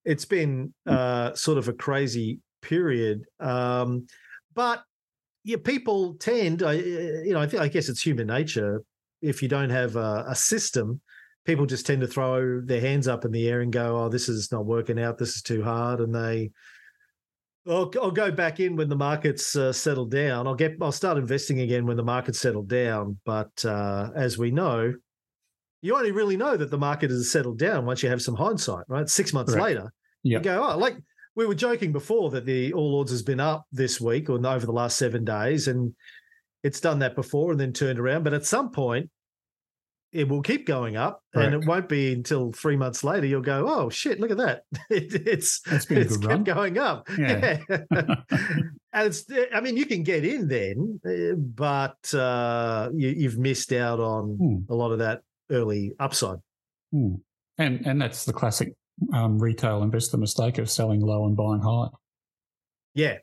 it's 0.05 0.25
been 0.25 0.73
uh, 0.87 1.33
sort 1.35 1.59
of 1.59 1.69
a 1.69 1.73
crazy 1.73 2.41
period. 2.63 3.25
Um, 3.39 4.07
but 4.55 4.83
yeah, 5.51 5.57
people 5.63 6.15
tend, 6.15 6.63
I, 6.63 6.75
you 6.75 7.33
know, 7.33 7.41
I 7.41 7.47
think 7.47 7.63
I 7.63 7.69
guess 7.69 7.89
it's 7.89 8.01
human 8.03 8.29
nature. 8.29 8.83
If 9.21 9.43
you 9.43 9.49
don't 9.49 9.71
have 9.71 9.97
a, 9.97 10.25
a 10.29 10.35
system, 10.35 11.01
people 11.45 11.67
just 11.67 11.87
tend 11.87 12.01
to 12.03 12.07
throw 12.07 12.61
their 12.61 12.81
hands 12.81 13.09
up 13.09 13.25
in 13.25 13.33
the 13.33 13.49
air 13.49 13.61
and 13.61 13.73
go, 13.73 13.99
"Oh, 13.99 14.09
this 14.09 14.29
is 14.29 14.51
not 14.53 14.65
working 14.65 14.99
out. 15.01 15.19
This 15.19 15.35
is 15.37 15.43
too 15.43 15.63
hard," 15.63 16.01
and 16.01 16.15
they. 16.15 16.51
I'll, 17.69 17.93
I'll 18.01 18.11
go 18.11 18.31
back 18.31 18.59
in 18.59 18.75
when 18.77 18.89
the 18.89 18.97
markets 18.97 19.55
uh, 19.55 19.73
settle 19.73 20.07
down. 20.07 20.47
I'll 20.47 20.55
get. 20.55 20.77
I'll 20.81 20.93
start 20.93 21.19
investing 21.19 21.61
again 21.61 21.85
when 21.87 21.97
the 21.97 22.03
markets 22.05 22.41
settle 22.41 22.63
down. 22.63 23.19
But 23.27 23.65
uh, 23.65 24.11
as 24.15 24.39
we 24.39 24.51
know, 24.51 24.95
you 25.83 25.97
only 25.97 26.13
really 26.13 26.37
know 26.37 26.57
that 26.57 26.71
the 26.71 26.79
market 26.79 27.11
has 27.11 27.31
settled 27.31 27.59
down 27.59 27.85
once 27.85 28.03
you 28.03 28.09
have 28.09 28.23
some 28.23 28.37
hindsight, 28.37 28.85
right? 28.89 29.09
Six 29.09 29.33
months 29.33 29.53
Correct. 29.53 29.65
later, 29.65 29.93
Yep. 30.23 30.41
you 30.41 30.45
go, 30.45 30.71
oh, 30.71 30.79
like 30.79 30.97
we 31.37 31.47
were 31.47 31.55
joking 31.55 31.93
before 31.93 32.31
that 32.31 32.45
the 32.47 32.73
All 32.73 32.95
Ords 32.95 33.11
has 33.13 33.23
been 33.23 33.41
up 33.41 33.67
this 33.73 34.01
week 34.01 34.29
or 34.29 34.45
over 34.47 34.67
the 34.67 34.73
last 34.73 34.99
seven 34.99 35.25
days, 35.25 35.69
and 35.69 35.95
it's 36.63 36.81
done 36.81 36.99
that 37.01 37.15
before 37.15 37.53
and 37.53 37.61
then 37.61 37.73
turned 37.73 37.99
around. 37.99 38.25
But 38.25 38.35
at 38.35 38.45
some 38.45 38.71
point, 38.71 39.09
it 40.13 40.29
will 40.29 40.43
keep 40.43 40.67
going 40.67 40.97
up, 40.97 41.23
and 41.35 41.55
it 41.55 41.65
won't 41.67 41.89
be 41.89 42.13
until 42.13 42.51
three 42.51 42.77
months 42.77 43.05
later 43.05 43.27
you'll 43.27 43.43
go, 43.43 43.67
oh 43.69 43.89
shit, 43.91 44.19
look 44.19 44.33
at 44.33 44.39
that! 44.39 44.63
It, 44.91 45.15
it's 45.27 45.61
it's 45.67 45.87
kept 45.87 46.25
run. 46.25 46.43
going 46.43 46.79
up. 46.79 47.09
Yeah. 47.17 47.59
and 47.91 49.07
it's, 49.07 49.25
I 49.55 49.61
mean, 49.61 49.77
you 49.77 49.87
can 49.87 50.03
get 50.03 50.25
in 50.25 50.49
then, 50.49 51.01
eh, 51.07 51.35
but 51.37 52.13
uh, 52.13 52.89
you, 52.93 53.09
you've 53.11 53.39
missed 53.39 53.73
out 53.73 54.01
on 54.01 54.37
Hmm. 54.37 54.73
a 54.73 54.75
lot 54.75 54.91
of 54.91 54.99
that 54.99 55.23
early 55.49 55.93
upside. 56.01 56.39
Hmm. 56.93 57.15
And 57.59 57.87
and 57.87 58.03
that's 58.03 58.25
the 58.25 58.33
classic 58.33 58.73
um, 59.15 59.39
retail 59.39 59.83
investor 59.83 60.17
mistake 60.17 60.59
of 60.59 60.71
selling 60.71 61.01
low 61.01 61.27
and 61.27 61.37
buying 61.37 61.61
high. 61.61 61.89
Yeah. 62.95 63.19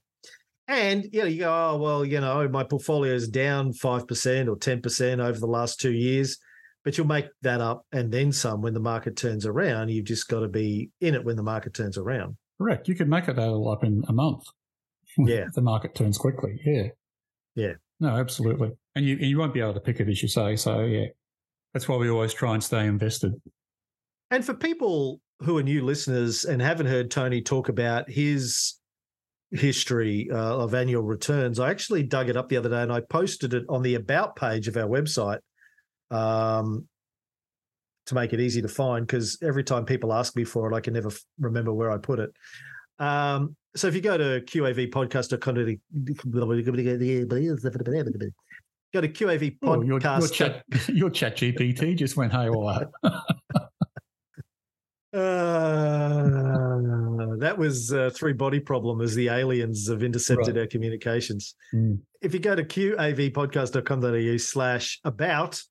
And 0.68 1.06
you 1.14 1.22
know, 1.22 1.28
you 1.28 1.40
go, 1.40 1.54
oh 1.54 1.78
well, 1.78 2.06
you 2.06 2.20
know, 2.20 2.48
my 2.50 2.64
portfolio 2.64 3.14
is 3.14 3.30
down 3.30 3.74
five 3.74 4.08
percent 4.08 4.50
or 4.50 4.58
ten 4.58 4.82
percent 4.82 5.22
over 5.22 5.40
the 5.40 5.48
last 5.48 5.80
two 5.80 5.94
years, 5.94 6.38
but 6.84 6.98
you'll 6.98 7.08
make 7.08 7.28
that 7.42 7.62
up 7.62 7.86
and 7.94 8.12
then 8.12 8.32
some 8.32 8.62
when 8.62 8.74
the 8.74 8.80
market 8.80 9.16
turns 9.16 9.46
around. 9.46 9.90
You've 9.90 10.06
just 10.06 10.28
got 10.28 10.42
to 10.42 10.50
be 10.50 10.90
in 11.00 11.16
it 11.16 11.24
when 11.24 11.38
the 11.38 11.44
market 11.44 11.74
turns 11.74 11.98
around. 11.98 12.36
Correct. 12.58 12.88
You 12.88 12.96
could 12.96 13.08
make 13.08 13.28
it 13.30 13.40
all 13.40 13.72
up 13.72 13.84
in 13.84 14.04
a 14.08 14.14
month. 14.14 14.44
Yeah. 15.20 15.46
the 15.56 15.62
market 15.62 15.96
turns 15.96 16.16
quickly. 16.16 16.62
Yeah. 16.64 16.90
Yeah. 17.56 17.74
No, 18.00 18.10
absolutely. 18.10 18.70
And 18.94 19.04
you 19.04 19.16
and 19.16 19.26
you 19.26 19.40
won't 19.40 19.54
be 19.54 19.62
able 19.62 19.74
to 19.74 19.80
pick 19.80 20.00
it 20.00 20.08
as 20.08 20.22
you 20.22 20.28
say. 20.28 20.56
So 20.56 20.82
yeah, 20.82 21.08
that's 21.74 21.88
why 21.88 21.96
we 21.96 22.10
always 22.10 22.34
try 22.34 22.54
and 22.54 22.64
stay 22.64 22.86
invested. 22.86 23.34
And 24.30 24.46
for 24.46 24.54
people 24.54 25.20
who 25.40 25.58
are 25.58 25.64
new 25.64 25.84
listeners 25.84 26.46
and 26.46 26.62
haven't 26.62 26.88
heard 26.88 27.12
Tony 27.12 27.42
talk 27.42 27.70
about 27.70 28.10
his 28.10 28.76
history 29.52 30.30
uh, 30.32 30.58
of 30.58 30.74
annual 30.74 31.04
returns, 31.04 31.60
I 31.60 31.70
actually 31.70 32.04
dug 32.04 32.30
it 32.30 32.36
up 32.38 32.50
the 32.50 32.58
other 32.58 32.70
day 32.70 32.82
and 32.82 32.92
I 32.92 33.02
posted 33.02 33.54
it 33.54 33.64
on 33.70 33.82
the 33.82 33.96
about 33.96 34.36
page 34.36 34.68
of 34.68 34.76
our 34.78 34.88
website 34.88 35.40
um, 36.12 36.88
to 38.08 38.16
make 38.16 38.34
it 38.34 38.40
easy 38.40 38.62
to 38.62 38.68
find 38.68 39.06
because 39.06 39.38
every 39.42 39.64
time 39.64 39.86
people 39.86 40.12
ask 40.14 40.36
me 40.36 40.44
for 40.44 40.72
it, 40.72 40.76
I 40.76 40.80
can 40.80 40.94
never 40.94 41.10
f- 41.10 41.24
remember 41.40 41.74
where 41.74 41.92
I 41.92 41.98
put 41.98 42.20
it. 42.20 42.32
Um, 43.00 43.56
so 43.76 43.88
if 43.88 43.94
you 43.96 44.02
go 44.02 44.18
to 44.18 44.42
qavpodcast.com, 44.42 45.56
go 48.94 49.02
to 49.02 49.08
QAV 49.08 49.58
Oh, 49.62 49.76
your, 49.76 49.86
your 49.86 50.00
podcast. 50.00 50.34
chat 50.34 50.64
your 50.88 51.10
chat 51.12 51.38
GPT 51.38 51.96
just 51.96 52.18
went 52.18 52.32
haywire. 52.32 52.90
Uh, 55.14 56.78
that 57.38 57.56
was 57.58 57.94
uh, 57.94 58.10
three 58.14 58.34
body 58.34 58.60
problem 58.60 59.02
as 59.02 59.16
the 59.16 59.30
aliens 59.30 59.88
have 59.88 60.04
intercepted 60.04 60.56
right. 60.56 60.62
our 60.62 60.68
communications. 60.68 61.56
Mm. 61.74 62.00
If 62.22 62.34
you 62.34 62.40
go 62.40 62.56
to 62.56 62.64
qavpodcast.com.au 62.64 64.38
slash 64.38 65.00
about 65.04 65.62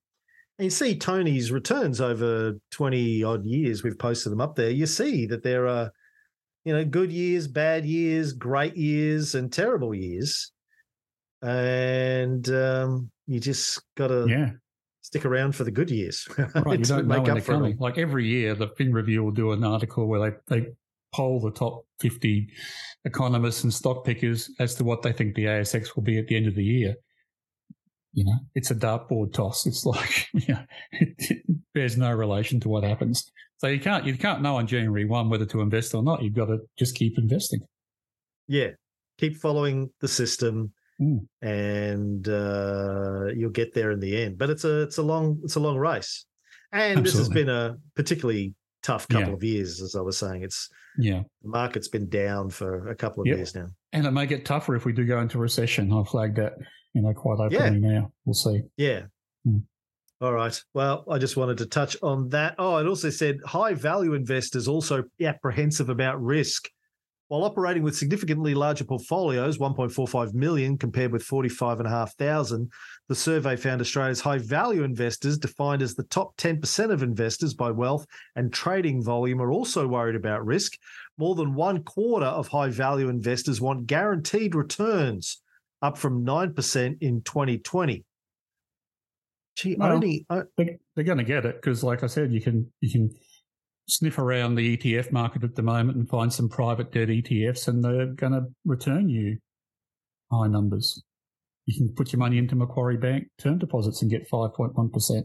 and 0.59 0.65
you 0.65 0.71
see 0.71 0.97
Tony's 0.97 1.53
returns 1.53 2.01
over 2.01 2.55
20 2.71 3.23
odd 3.25 3.45
years, 3.45 3.83
we've 3.83 3.99
posted 3.99 4.33
them 4.33 4.41
up 4.41 4.57
there, 4.57 4.71
you 4.71 4.87
see 4.87 5.27
that 5.27 5.43
there 5.43 5.69
are, 5.69 5.93
you 6.65 6.73
know, 6.73 6.85
good 6.85 7.13
years, 7.13 7.47
bad 7.47 7.85
years, 7.85 8.33
great 8.33 8.77
years, 8.77 9.35
and 9.35 9.53
terrible 9.53 9.95
years. 9.95 10.53
And 11.43 12.49
um, 12.49 13.11
you 13.27 13.39
just 13.39 13.83
got 13.97 14.09
to 14.09 14.27
yeah. 14.29 14.51
Stick 15.07 15.25
around 15.25 15.55
for 15.55 15.63
the 15.63 15.71
good 15.71 15.91
years. 15.91 16.27
Right, 16.37 16.81
you 16.81 16.85
don't 16.85 17.07
know 17.07 17.21
when 17.21 17.35
they're 17.35 17.41
coming. 17.41 17.77
Like 17.79 17.97
every 17.97 18.27
year, 18.27 18.55
the 18.57 18.69
Fin 18.77 18.93
Review 18.93 19.23
will 19.23 19.31
do 19.31 19.53
an 19.53 19.63
article 19.63 20.09
where 20.09 20.33
they, 20.49 20.57
they 20.57 20.67
poll 21.15 21.41
the 21.41 21.53
top 21.53 21.87
50 22.01 22.49
economists 23.05 23.63
and 23.63 23.73
stock 23.73 24.05
pickers 24.05 24.51
as 24.59 24.75
to 24.75 24.85
what 24.85 25.03
they 25.03 25.13
think 25.13 25.37
the 25.37 25.45
ASX 25.45 25.95
will 25.95 26.03
be 26.03 26.19
at 26.19 26.27
the 26.27 26.37
end 26.37 26.49
of 26.49 26.57
the 26.57 26.65
year. 26.65 26.97
You 28.15 28.25
know, 28.25 28.39
it's 28.57 28.73
a 28.73 28.75
dartboard 28.75 29.33
toss. 29.33 29.65
It's 29.65 29.87
like, 29.87 30.29
you 30.35 30.55
know, 30.55 30.65
it, 30.91 31.15
it 31.19 31.43
bears 31.73 31.97
no 31.97 32.11
relation 32.11 32.59
to 32.61 32.69
what 32.69 32.83
happens. 32.83 33.31
So 33.59 33.69
you 33.69 33.79
can't 33.79 34.05
you 34.05 34.19
can't 34.19 34.43
know 34.43 34.57
on 34.57 34.67
January 34.67 35.05
one 35.05 35.31
whether 35.31 35.47
to 35.47 35.61
invest 35.61 35.95
or 35.95 36.03
not. 36.03 36.23
You've 36.23 36.35
got 36.35 36.47
to 36.47 36.59
just 36.79 36.97
keep 36.97 37.17
investing. 37.17 37.61
Yeah, 38.49 38.71
keep 39.19 39.37
following 39.37 39.91
the 40.01 40.09
system, 40.09 40.73
mm. 41.01 41.27
and 41.43 42.29
uh, 42.29 43.27
you'll 43.35 43.51
get 43.51 43.75
there 43.75 43.91
in 43.91 44.01
the 44.01 44.23
end. 44.23 44.39
But 44.39 44.51
it's 44.51 44.65
a 44.65 44.83
it's 44.83 44.99
a 44.99 45.03
long 45.03 45.41
it's 45.45 45.57
a 45.57 45.61
long 45.61 45.77
race, 45.77 46.27
and 46.73 46.99
Absolutely. 46.99 47.03
this 47.03 47.19
has 47.19 47.29
been 47.29 47.49
a 47.49 47.77
particularly 47.95 48.55
tough 48.83 49.09
couple 49.09 49.29
yeah. 49.29 49.35
of 49.35 49.45
years, 49.45 49.83
as 49.83 49.97
I 49.97 50.01
was 50.01 50.19
saying. 50.19 50.43
It's 50.43 50.69
yeah, 50.99 51.23
the 51.43 51.49
market's 51.49 51.89
been 51.89 52.09
down 52.09 52.51
for 52.51 52.89
a 52.89 52.95
couple 52.95 53.23
of 53.23 53.27
yep. 53.27 53.37
years 53.37 53.55
now, 53.55 53.69
and 53.93 54.07
it 54.07 54.11
may 54.11 54.27
get 54.27 54.45
tougher 54.45 54.75
if 54.75 54.85
we 54.85 54.93
do 54.93 55.05
go 55.05 55.21
into 55.21 55.39
recession. 55.39 55.93
I 55.93 56.03
flagged 56.05 56.37
that 56.37 56.55
you 56.97 57.03
know, 57.03 57.13
quite 57.13 57.39
openly 57.39 57.87
yeah. 57.87 57.99
now. 58.01 58.13
We'll 58.25 58.33
see. 58.33 58.63
Yeah. 58.79 59.03
Hmm. 59.45 59.59
All 60.23 60.33
right. 60.33 60.59
Well, 60.73 61.05
I 61.11 61.19
just 61.19 61.37
wanted 61.37 61.59
to 61.59 61.67
touch 61.67 61.95
on 62.03 62.31
that. 62.31 62.55
Oh, 62.59 62.79
it 62.79 62.87
also 62.87 63.11
said 63.11 63.37
high 63.45 63.75
value 63.75 64.15
investors 64.15 64.67
also 64.67 65.05
apprehensive 65.23 65.91
about 65.91 66.23
risk. 66.23 66.71
While 67.29 67.43
operating 67.43 67.83
with 67.83 67.97
significantly 67.97 68.55
larger 68.55 68.85
portfolios, 68.85 69.59
1.45 69.59 70.33
million 70.33 70.79
compared 70.79 71.11
with 71.11 71.25
45,500, 71.25 72.69
the 73.09 73.15
survey 73.17 73.57
found 73.57 73.81
Australia's 73.81 74.21
high 74.21 74.39
value 74.39 74.85
investors, 74.85 75.37
defined 75.37 75.83
as 75.83 75.97
the 75.97 76.05
top 76.05 76.37
10% 76.37 76.91
of 76.93 77.03
investors 77.03 77.53
by 77.53 77.73
wealth 77.73 78.07
and 78.37 78.53
trading 78.53 79.03
volume, 79.03 79.43
are 79.43 79.51
also 79.51 79.89
worried 79.89 80.15
about 80.15 80.47
risk. 80.47 80.75
More 81.19 81.35
than 81.35 81.55
one 81.55 81.83
quarter 81.83 82.27
of 82.27 82.47
high 82.47 82.71
value 82.71 83.09
investors 83.09 83.61
want 83.61 83.89
guaranteed 83.89 84.55
returns 84.55 85.43
up 85.83 85.99
from 85.99 86.25
9% 86.25 86.97
in 87.01 87.23
2020. 87.23 88.05
Gee, 89.57 89.75
well, 89.77 89.93
only, 89.93 90.27
they're 90.29 91.05
going 91.05 91.19
to 91.19 91.25
get 91.25 91.47
it 91.47 91.57
because, 91.57 91.83
like 91.83 92.05
I 92.05 92.09
said, 92.09 92.31
you 92.31 92.43
can 92.43 92.71
you 92.83 92.91
can 92.91 93.11
sniff 93.89 94.19
around 94.19 94.55
the 94.55 94.77
ETF 94.77 95.13
market 95.13 95.45
at 95.45 95.55
the 95.55 95.63
moment 95.63 95.97
and 95.97 96.09
find 96.09 96.33
some 96.33 96.49
private 96.49 96.93
debt 96.93 97.09
ETFs, 97.09 97.69
and 97.69 97.85
they're 97.85 98.07
going 98.07 98.33
to 98.33 98.45
return 98.65 99.09
you 99.09 99.39
high 100.31 100.49
numbers. 100.49 101.03
You 101.67 101.77
can 101.77 101.95
put 101.95 102.13
your 102.13 102.19
money 102.19 102.39
into 102.39 102.55
Macquarie 102.55 102.97
Bank 102.97 103.29
term 103.39 103.59
deposits 103.59 104.03
and 104.03 104.11
get 104.11 104.31
5.1% 104.31 105.23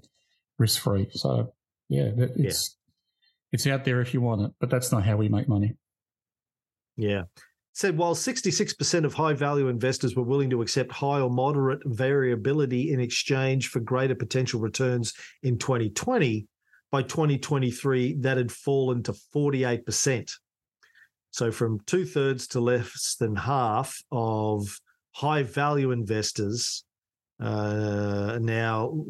risk 0.57 0.81
free. 0.81 1.07
So, 1.11 1.53
yeah, 1.89 2.09
it's 2.17 2.37
yeah. 2.37 3.51
it's 3.51 3.67
out 3.67 3.85
there 3.85 4.01
if 4.01 4.13
you 4.13 4.21
want 4.21 4.41
it, 4.41 4.51
but 4.59 4.69
that's 4.69 4.91
not 4.91 5.03
how 5.03 5.17
we 5.17 5.29
make 5.29 5.47
money. 5.47 5.75
Yeah 6.97 7.23
said 7.73 7.97
while 7.97 8.15
66% 8.15 9.05
of 9.05 9.13
high 9.13 9.33
value 9.33 9.67
investors 9.67 10.15
were 10.15 10.23
willing 10.23 10.49
to 10.49 10.61
accept 10.61 10.91
high 10.91 11.21
or 11.21 11.29
moderate 11.29 11.81
variability 11.85 12.91
in 12.91 12.99
exchange 12.99 13.69
for 13.69 13.79
greater 13.79 14.15
potential 14.15 14.59
returns 14.59 15.13
in 15.43 15.57
2020, 15.57 16.47
by 16.91 17.01
2023, 17.03 18.17
that 18.19 18.37
had 18.37 18.51
fallen 18.51 19.01
to 19.03 19.13
48%. 19.33 20.31
So 21.31 21.51
from 21.51 21.79
two 21.85 22.05
thirds 22.05 22.47
to 22.49 22.59
less 22.59 23.15
than 23.19 23.35
half 23.35 24.01
of 24.11 24.79
high 25.13 25.43
value 25.43 25.91
investors 25.91 26.83
uh, 27.39 28.37
now, 28.41 29.05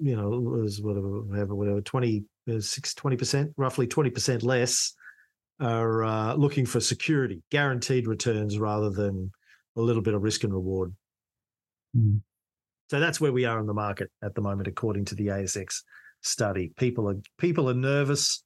you 0.00 0.16
know, 0.16 0.30
was 0.30 0.80
whatever, 0.80 1.54
whatever, 1.54 1.80
20, 1.80 2.24
20%, 2.48 3.52
roughly 3.56 3.86
20% 3.86 4.42
less 4.42 4.94
are 5.60 6.04
uh, 6.04 6.34
looking 6.34 6.64
for 6.64 6.80
security, 6.80 7.42
guaranteed 7.50 8.06
returns 8.06 8.58
rather 8.58 8.90
than 8.90 9.30
a 9.76 9.80
little 9.80 10.02
bit 10.02 10.14
of 10.14 10.22
risk 10.22 10.44
and 10.44 10.52
reward. 10.52 10.94
Mm. 11.96 12.20
So 12.90 13.00
that's 13.00 13.20
where 13.20 13.32
we 13.32 13.44
are 13.44 13.60
in 13.60 13.66
the 13.66 13.74
market 13.74 14.10
at 14.22 14.34
the 14.34 14.40
moment, 14.40 14.68
according 14.68 15.04
to 15.06 15.14
the 15.14 15.26
ASX 15.26 15.82
study. 16.22 16.72
People 16.76 17.08
are 17.08 17.16
people 17.38 17.68
are 17.70 17.74
nervous. 17.74 18.42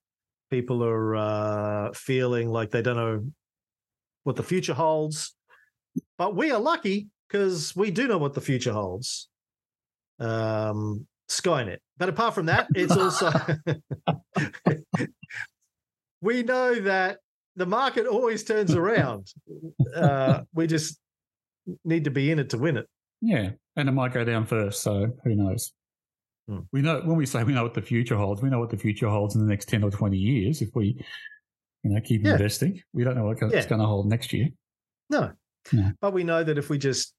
People 0.50 0.84
are 0.84 1.16
uh, 1.16 1.92
feeling 1.94 2.48
like 2.48 2.70
they 2.70 2.82
don't 2.82 2.96
know 2.96 3.24
what 4.24 4.36
the 4.36 4.42
future 4.42 4.74
holds. 4.74 5.34
But 6.18 6.36
we 6.36 6.50
are 6.50 6.60
lucky 6.60 7.08
because 7.28 7.74
we 7.74 7.90
do 7.90 8.06
know 8.06 8.18
what 8.18 8.34
the 8.34 8.40
future 8.40 8.72
holds. 8.72 9.28
Um, 10.18 11.06
Skynet. 11.28 11.78
But 11.96 12.08
apart 12.10 12.34
from 12.34 12.46
that, 12.46 12.68
it's 12.74 12.96
also 12.96 13.30
we 16.20 16.42
know 16.42 16.80
that 16.80 17.18
the 17.56 17.66
market 17.66 18.06
always 18.06 18.44
turns 18.44 18.74
around. 18.74 19.28
uh, 19.94 20.42
we 20.54 20.66
just 20.66 20.98
need 21.84 22.04
to 22.04 22.10
be 22.10 22.30
in 22.30 22.38
it 22.38 22.50
to 22.50 22.58
win 22.58 22.76
it. 22.76 22.86
Yeah, 23.20 23.50
and 23.76 23.88
it 23.88 23.92
might 23.92 24.12
go 24.12 24.24
down 24.24 24.46
first. 24.46 24.82
So 24.82 25.08
who 25.24 25.34
knows? 25.34 25.72
Hmm. 26.48 26.60
We 26.72 26.82
know 26.82 27.00
when 27.04 27.16
we 27.16 27.26
say 27.26 27.44
we 27.44 27.52
know 27.52 27.62
what 27.62 27.74
the 27.74 27.82
future 27.82 28.16
holds. 28.16 28.42
We 28.42 28.50
know 28.50 28.58
what 28.58 28.70
the 28.70 28.76
future 28.76 29.08
holds 29.08 29.34
in 29.34 29.40
the 29.40 29.46
next 29.46 29.68
ten 29.68 29.84
or 29.84 29.90
twenty 29.90 30.18
years. 30.18 30.60
If 30.60 30.70
we, 30.74 30.96
you 31.82 31.90
know, 31.90 32.00
keep 32.00 32.24
yeah. 32.24 32.32
investing, 32.32 32.80
we 32.92 33.04
don't 33.04 33.16
know 33.16 33.24
what 33.24 33.38
it's 33.40 33.52
yeah. 33.52 33.66
going 33.66 33.80
to 33.80 33.86
hold 33.86 34.08
next 34.08 34.32
year. 34.32 34.48
No. 35.08 35.32
no, 35.72 35.92
but 36.00 36.12
we 36.12 36.24
know 36.24 36.42
that 36.42 36.58
if 36.58 36.68
we 36.68 36.78
just 36.78 37.14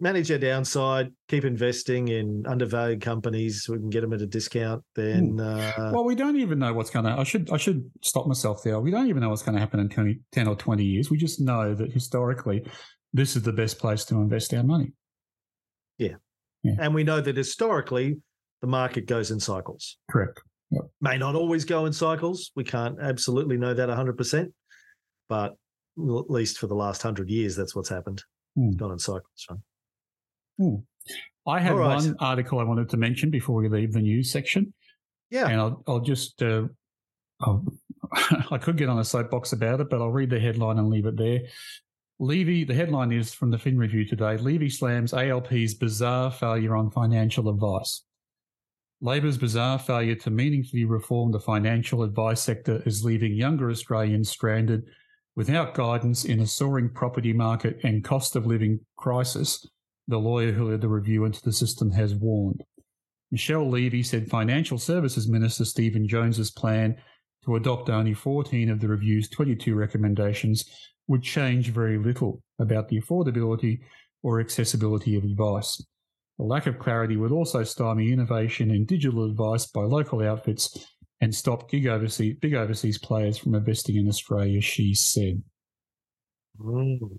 manage 0.00 0.30
our 0.30 0.38
downside, 0.38 1.12
keep 1.28 1.44
investing 1.44 2.08
in 2.08 2.44
undervalued 2.46 3.00
companies 3.00 3.64
so 3.64 3.72
we 3.72 3.78
can 3.78 3.90
get 3.90 4.00
them 4.00 4.12
at 4.12 4.20
a 4.20 4.26
discount, 4.26 4.82
then 4.94 5.38
hmm. 5.38 5.40
uh, 5.40 5.92
well, 5.92 6.04
we 6.04 6.14
don't 6.14 6.36
even 6.36 6.58
know 6.58 6.72
what's 6.72 6.90
going 6.90 7.04
to. 7.04 7.12
I 7.12 7.24
should 7.24 7.50
I 7.50 7.56
should 7.56 7.90
stop 8.02 8.26
myself 8.26 8.62
there. 8.62 8.80
We 8.80 8.90
don't 8.90 9.08
even 9.08 9.22
know 9.22 9.30
what's 9.30 9.42
going 9.42 9.54
to 9.54 9.60
happen 9.60 9.80
in 9.80 9.88
20, 9.88 10.20
10 10.32 10.48
or 10.48 10.56
twenty 10.56 10.84
years. 10.84 11.10
We 11.10 11.16
just 11.16 11.40
know 11.40 11.74
that 11.74 11.92
historically, 11.92 12.64
this 13.12 13.36
is 13.36 13.42
the 13.42 13.52
best 13.52 13.78
place 13.78 14.04
to 14.06 14.16
invest 14.16 14.52
our 14.54 14.62
money. 14.62 14.92
Yeah, 15.98 16.16
yeah. 16.62 16.74
and 16.78 16.94
we 16.94 17.04
know 17.04 17.20
that 17.20 17.36
historically, 17.36 18.18
the 18.60 18.66
market 18.66 19.06
goes 19.06 19.30
in 19.30 19.40
cycles. 19.40 19.98
Correct. 20.10 20.40
Yep. 20.70 20.82
May 21.00 21.18
not 21.18 21.34
always 21.34 21.64
go 21.64 21.86
in 21.86 21.92
cycles. 21.92 22.50
We 22.56 22.64
can't 22.64 22.98
absolutely 23.00 23.56
know 23.56 23.74
that 23.74 23.88
hundred 23.88 24.16
percent, 24.16 24.52
but 25.28 25.52
at 25.98 26.30
least 26.30 26.58
for 26.58 26.66
the 26.66 26.74
last 26.74 27.02
hundred 27.02 27.30
years, 27.30 27.56
that's 27.56 27.74
what's 27.74 27.88
happened. 27.88 28.22
Mm. 28.58 28.68
It's 28.68 28.76
gone 28.76 28.92
in 28.92 28.98
cycles. 28.98 29.46
Right? 29.48 29.58
Hmm. 30.58 30.74
I 31.46 31.60
had 31.60 31.76
right. 31.76 31.96
one 31.96 32.16
article 32.18 32.58
I 32.58 32.64
wanted 32.64 32.88
to 32.90 32.96
mention 32.96 33.30
before 33.30 33.56
we 33.56 33.68
leave 33.68 33.92
the 33.92 34.00
news 34.00 34.32
section. 34.32 34.74
Yeah. 35.30 35.48
And 35.48 35.60
I'll, 35.60 35.82
I'll 35.86 36.00
just, 36.00 36.42
uh, 36.42 36.64
I'll, 37.40 37.64
I 38.50 38.58
could 38.58 38.76
get 38.76 38.88
on 38.88 38.98
a 38.98 39.04
soapbox 39.04 39.52
about 39.52 39.80
it, 39.80 39.88
but 39.88 40.00
I'll 40.00 40.10
read 40.10 40.30
the 40.30 40.40
headline 40.40 40.78
and 40.78 40.90
leave 40.90 41.06
it 41.06 41.16
there. 41.16 41.42
Levy, 42.18 42.64
the 42.64 42.74
headline 42.74 43.12
is 43.12 43.32
from 43.34 43.50
the 43.50 43.58
Fin 43.58 43.76
Review 43.76 44.06
today 44.06 44.38
Levy 44.38 44.70
slams 44.70 45.12
ALP's 45.12 45.74
bizarre 45.74 46.30
failure 46.30 46.74
on 46.74 46.90
financial 46.90 47.48
advice. 47.50 48.02
Labor's 49.00 49.36
bizarre 49.36 49.78
failure 49.78 50.14
to 50.14 50.30
meaningfully 50.30 50.84
reform 50.84 51.30
the 51.30 51.40
financial 51.40 52.02
advice 52.02 52.40
sector 52.40 52.82
is 52.86 53.04
leaving 53.04 53.34
younger 53.34 53.70
Australians 53.70 54.30
stranded 54.30 54.84
without 55.34 55.74
guidance 55.74 56.24
in 56.24 56.40
a 56.40 56.46
soaring 56.46 56.88
property 56.88 57.34
market 57.34 57.78
and 57.82 58.02
cost 58.02 58.36
of 58.36 58.46
living 58.46 58.80
crisis 58.96 59.66
the 60.08 60.18
lawyer 60.18 60.52
who 60.52 60.70
led 60.70 60.80
the 60.80 60.88
review 60.88 61.24
into 61.24 61.42
the 61.42 61.52
system 61.52 61.90
has 61.90 62.14
warned. 62.14 62.62
Michelle 63.30 63.68
Levy 63.68 64.02
said 64.02 64.30
Financial 64.30 64.78
Services 64.78 65.28
Minister 65.28 65.64
Stephen 65.64 66.06
Jones's 66.06 66.50
plan 66.50 66.96
to 67.44 67.56
adopt 67.56 67.90
only 67.90 68.14
14 68.14 68.70
of 68.70 68.80
the 68.80 68.88
review's 68.88 69.28
22 69.28 69.74
recommendations 69.74 70.64
would 71.08 71.22
change 71.22 71.70
very 71.70 71.98
little 71.98 72.40
about 72.58 72.88
the 72.88 73.00
affordability 73.00 73.80
or 74.22 74.40
accessibility 74.40 75.16
of 75.16 75.24
advice. 75.24 75.84
The 76.38 76.44
lack 76.44 76.66
of 76.66 76.78
clarity 76.78 77.16
would 77.16 77.32
also 77.32 77.62
stymie 77.62 78.12
innovation 78.12 78.70
in 78.70 78.84
digital 78.84 79.24
advice 79.24 79.66
by 79.66 79.82
local 79.82 80.22
outfits 80.22 80.86
and 81.20 81.34
stop 81.34 81.70
big 81.70 81.86
overseas, 81.86 82.36
big 82.40 82.54
overseas 82.54 82.98
players 82.98 83.38
from 83.38 83.54
investing 83.54 83.96
in 83.96 84.08
Australia, 84.08 84.60
she 84.60 84.94
said. 84.94 85.42
Mm. 86.60 87.18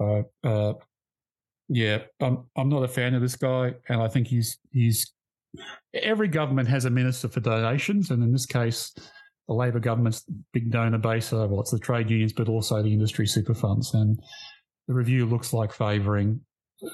Uh, 0.00 0.22
uh, 0.44 0.74
yeah, 1.68 1.98
I'm 2.20 2.44
I'm 2.56 2.68
not 2.68 2.84
a 2.84 2.88
fan 2.88 3.14
of 3.14 3.22
this 3.22 3.36
guy, 3.36 3.74
and 3.88 4.00
I 4.00 4.08
think 4.08 4.28
he's 4.28 4.58
he's 4.72 5.12
every 5.94 6.28
government 6.28 6.68
has 6.68 6.84
a 6.84 6.90
minister 6.90 7.28
for 7.28 7.40
donations, 7.40 8.10
and 8.10 8.22
in 8.22 8.32
this 8.32 8.46
case, 8.46 8.94
the 9.48 9.54
Labor 9.54 9.80
government's 9.80 10.24
big 10.52 10.70
donor 10.70 10.98
base. 10.98 11.32
Uh, 11.32 11.46
well, 11.48 11.60
it's 11.60 11.72
the 11.72 11.78
trade 11.78 12.10
unions, 12.10 12.32
but 12.32 12.48
also 12.48 12.82
the 12.82 12.92
industry 12.92 13.26
super 13.26 13.54
funds. 13.54 13.94
And 13.94 14.20
the 14.86 14.94
review 14.94 15.26
looks 15.26 15.52
like 15.52 15.72
favouring 15.72 16.40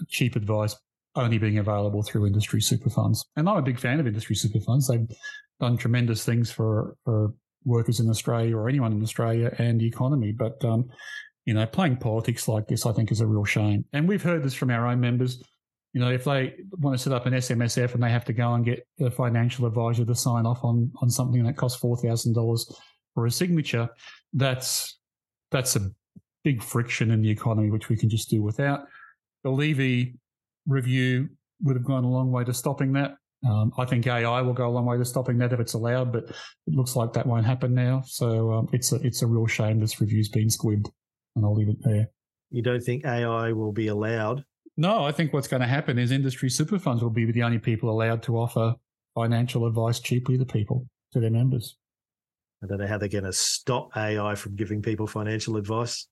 cheap 0.08 0.34
advice 0.34 0.74
only 1.16 1.38
being 1.38 1.58
available 1.58 2.02
through 2.02 2.26
industry 2.26 2.60
super 2.60 2.90
funds. 2.90 3.24
And 3.36 3.48
I'm 3.48 3.56
a 3.56 3.62
big 3.62 3.78
fan 3.78 4.00
of 4.00 4.06
industry 4.06 4.36
super 4.36 4.60
funds. 4.60 4.88
They've 4.88 5.06
done 5.60 5.76
tremendous 5.76 6.24
things 6.24 6.50
for, 6.50 6.96
for 7.04 7.32
workers 7.64 8.00
in 8.00 8.10
Australia 8.10 8.56
or 8.56 8.68
anyone 8.68 8.92
in 8.92 9.02
Australia 9.02 9.54
and 9.58 9.80
the 9.80 9.86
economy. 9.86 10.32
But, 10.32 10.64
um, 10.64 10.88
you 11.46 11.54
know, 11.54 11.66
playing 11.66 11.98
politics 11.98 12.48
like 12.48 12.66
this, 12.66 12.86
I 12.86 12.92
think, 12.92 13.12
is 13.12 13.20
a 13.20 13.26
real 13.26 13.44
shame. 13.44 13.84
And 13.92 14.08
we've 14.08 14.22
heard 14.22 14.42
this 14.42 14.54
from 14.54 14.70
our 14.70 14.86
own 14.86 15.00
members. 15.00 15.42
You 15.92 16.00
know, 16.00 16.10
if 16.10 16.24
they 16.24 16.54
want 16.72 16.96
to 16.96 17.02
set 17.02 17.12
up 17.12 17.26
an 17.26 17.34
SMSF 17.34 17.94
and 17.94 18.02
they 18.02 18.10
have 18.10 18.24
to 18.24 18.32
go 18.32 18.54
and 18.54 18.64
get 18.64 18.86
a 19.00 19.10
financial 19.10 19.66
advisor 19.66 20.04
to 20.04 20.14
sign 20.14 20.44
off 20.44 20.64
on 20.64 20.90
on 21.00 21.08
something 21.08 21.44
that 21.44 21.56
costs 21.56 21.78
four 21.78 21.96
thousand 21.96 22.32
dollars 22.32 22.68
for 23.14 23.26
a 23.26 23.30
signature, 23.30 23.88
that's 24.32 24.98
that's 25.52 25.76
a 25.76 25.88
big 26.42 26.64
friction 26.64 27.12
in 27.12 27.22
the 27.22 27.30
economy, 27.30 27.70
which 27.70 27.88
we 27.88 27.96
can 27.96 28.08
just 28.08 28.28
do 28.28 28.42
without. 28.42 28.86
The 29.44 29.50
Levy 29.50 30.16
review 30.66 31.28
would 31.62 31.76
have 31.76 31.84
gone 31.84 32.04
a 32.04 32.10
long 32.10 32.30
way 32.30 32.44
to 32.44 32.54
stopping 32.54 32.92
that. 32.94 33.16
Um, 33.48 33.72
I 33.76 33.84
think 33.84 34.06
AI 34.06 34.40
will 34.40 34.54
go 34.54 34.66
a 34.66 34.70
long 34.70 34.86
way 34.86 34.96
to 34.96 35.04
stopping 35.04 35.38
that 35.38 35.52
if 35.52 35.60
it's 35.60 35.74
allowed, 35.74 36.12
but 36.12 36.24
it 36.24 36.74
looks 36.74 36.96
like 36.96 37.12
that 37.12 37.26
won't 37.26 37.44
happen 37.44 37.74
now. 37.74 38.02
So 38.06 38.52
um, 38.52 38.68
it's 38.72 38.92
a 38.92 38.96
it's 38.96 39.22
a 39.22 39.26
real 39.26 39.46
shame 39.46 39.80
this 39.80 40.00
review's 40.00 40.30
been 40.30 40.48
squibbed, 40.48 40.88
and 41.36 41.44
I'll 41.44 41.54
leave 41.54 41.68
it 41.68 41.82
there. 41.82 42.08
You 42.50 42.62
don't 42.62 42.80
think 42.80 43.04
AI 43.04 43.52
will 43.52 43.72
be 43.72 43.88
allowed? 43.88 44.44
No, 44.76 45.04
I 45.04 45.12
think 45.12 45.32
what's 45.32 45.48
going 45.48 45.60
to 45.60 45.68
happen 45.68 45.98
is 45.98 46.10
industry 46.10 46.48
super 46.48 46.78
funds 46.78 47.02
will 47.02 47.10
be 47.10 47.30
the 47.30 47.42
only 47.42 47.58
people 47.58 47.90
allowed 47.90 48.22
to 48.24 48.38
offer 48.38 48.74
financial 49.14 49.66
advice 49.66 50.00
cheaply 50.00 50.38
to 50.38 50.44
people 50.44 50.86
to 51.12 51.20
their 51.20 51.30
members. 51.30 51.76
I 52.62 52.66
don't 52.66 52.78
know 52.78 52.86
how 52.86 52.98
they're 52.98 53.08
going 53.08 53.24
to 53.24 53.32
stop 53.32 53.96
AI 53.96 54.34
from 54.34 54.56
giving 54.56 54.82
people 54.82 55.06
financial 55.06 55.56
advice. 55.56 56.08